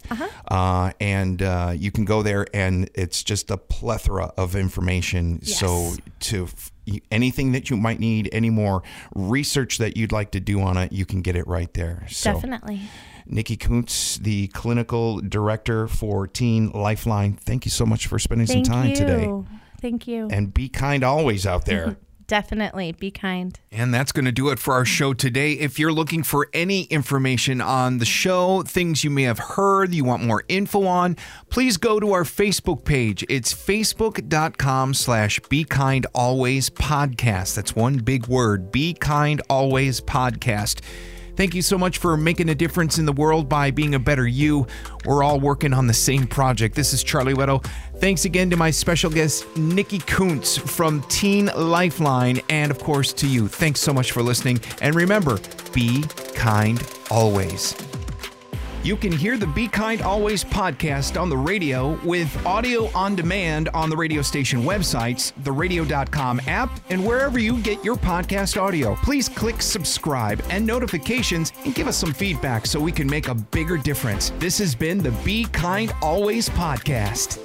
Uh, 0.49 0.93
and 1.01 1.43
uh, 1.43 1.73
you 1.77 1.91
can 1.91 2.05
go 2.05 2.23
there 2.23 2.47
and 2.55 2.89
it's 2.95 3.23
just 3.23 3.51
a 3.51 3.57
plethora 3.57 4.33
of 4.37 4.57
information. 4.57 5.43
So 5.45 5.93
to 6.21 6.45
f- 6.45 6.73
anything 7.11 7.53
that 7.53 7.71
you 7.71 7.77
might 7.77 8.01
need, 8.01 8.29
any 8.33 8.51
more 8.51 8.83
research 9.15 9.79
that 9.79 9.97
you'd 9.97 10.13
like 10.13 10.31
to 10.33 10.41
do 10.41 10.61
on 10.61 10.77
it, 10.77 10.93
you 10.93 11.07
can 11.07 11.23
get 11.23 11.37
it 11.37 11.47
right 11.47 11.73
there. 11.75 12.07
So 12.09 12.33
Definitely. 12.33 12.81
Nikki 13.27 13.57
Kuntz, 13.57 14.19
the 14.19 14.49
clinical 14.49 15.21
director 15.21 15.89
for 15.89 16.27
Teen 16.27 16.71
Lifeline, 16.71 17.35
thank 17.35 17.65
you 17.65 17.71
so 17.71 17.85
much 17.85 18.07
for 18.07 18.19
spending 18.19 18.47
Thank 18.47 18.67
some 18.67 18.73
time 18.75 18.91
you. 18.91 18.97
today. 18.97 19.33
Thank 19.81 20.07
you. 20.07 20.29
And 20.31 20.55
be 20.55 20.69
kind 20.69 21.05
always 21.05 21.47
out 21.47 21.65
there. 21.65 21.97
Definitely. 22.27 22.93
Be 22.93 23.11
kind. 23.11 23.59
And 23.71 23.95
that's 23.95 24.11
going 24.11 24.25
to 24.25 24.33
do 24.33 24.49
it 24.49 24.59
for 24.59 24.75
our 24.75 24.85
show 24.85 25.15
today. 25.15 25.53
If 25.53 25.79
you're 25.79 25.93
looking 25.93 26.23
for 26.23 26.49
any 26.53 26.85
information 26.85 27.61
on 27.61 27.99
the 27.99 28.05
show, 28.05 28.63
things 28.63 29.05
you 29.05 29.11
may 29.11 29.23
have 29.23 29.39
heard, 29.39 29.95
you 29.95 30.05
want 30.05 30.25
more 30.25 30.43
info 30.49 30.87
on, 30.87 31.17
please 31.51 31.77
go 31.77 32.01
to 32.01 32.13
our 32.13 32.25
Facebook 32.25 32.85
page. 32.85 33.25
It's 33.29 33.55
facebook.com 33.55 34.95
slash 34.95 35.41
be 35.49 35.65
kind 35.65 36.07
always 36.15 36.69
podcast. 36.71 37.55
That's 37.55 37.77
one 37.77 37.99
big 37.99 38.27
word, 38.27 38.73
be 38.73 38.93
kind 38.95 39.41
always 39.49 40.01
podcast. 40.01 40.81
Thank 41.37 41.55
you 41.55 41.63
so 41.63 41.77
much 41.77 41.99
for 41.99 42.17
making 42.17 42.49
a 42.49 42.55
difference 42.55 42.99
in 42.99 43.05
the 43.05 43.13
world 43.13 43.49
by 43.49 43.71
being 43.71 43.95
a 43.95 43.99
better 43.99 44.27
you. 44.27 44.67
We're 45.05 45.23
all 45.23 45.39
working 45.39 45.73
on 45.73 45.87
the 45.87 45.95
same 45.95 46.27
project. 46.27 46.75
This 46.75 46.93
is 46.93 47.03
Charlie 47.03 47.35
Weddle. 47.35 47.65
Thanks 47.97 48.25
again 48.25 48.51
to 48.51 48.57
my 48.57 48.71
special 48.71 49.11
guest, 49.11 49.57
Nikki 49.57 49.99
Kuntz 49.99 50.57
from 50.57 51.03
Teen 51.03 51.51
Lifeline, 51.57 52.41
and 52.49 52.71
of 52.71 52.79
course 52.79 53.13
to 53.15 53.29
you. 53.29 53.49
Thanks 53.49 53.81
so 53.81 53.93
much 53.93 54.13
for 54.13 54.23
listening. 54.23 54.61
And 54.81 54.95
remember, 54.95 55.39
be 55.73 56.03
kind 56.35 56.83
always. 57.11 57.75
You 58.87 58.97
can 58.97 59.11
hear 59.11 59.37
the 59.37 59.49
Be 59.49 59.67
Kind 59.67 60.01
Always 60.01 60.45
podcast 60.45 61.21
on 61.21 61.29
the 61.29 61.37
radio 61.37 61.99
with 62.05 62.47
audio 62.47 62.89
on 62.97 63.17
demand 63.17 63.69
on 63.71 63.91
the 63.91 63.97
radio 63.97 64.23
station 64.23 64.63
websites, 64.63 65.33
the 65.43 65.51
radio.com 65.51 66.41
app, 66.47 66.71
and 66.89 67.05
wherever 67.05 67.37
you 67.37 67.61
get 67.63 67.85
your 67.85 67.97
podcast 67.97 68.57
audio. 68.57 68.95
Please 69.03 69.29
click 69.29 69.61
subscribe 69.61 70.41
and 70.51 70.65
notifications 70.65 71.53
and 71.65 71.75
give 71.75 71.89
us 71.89 71.97
some 71.97 72.13
feedback 72.13 72.65
so 72.65 72.79
we 72.79 72.93
can 72.93 73.11
make 73.11 73.27
a 73.27 73.35
bigger 73.35 73.77
difference. 73.77 74.31
This 74.39 74.59
has 74.59 74.77
been 74.77 74.99
the 74.99 75.11
Be 75.25 75.47
Kind 75.47 75.93
Always 76.01 76.49
podcast. 76.51 77.41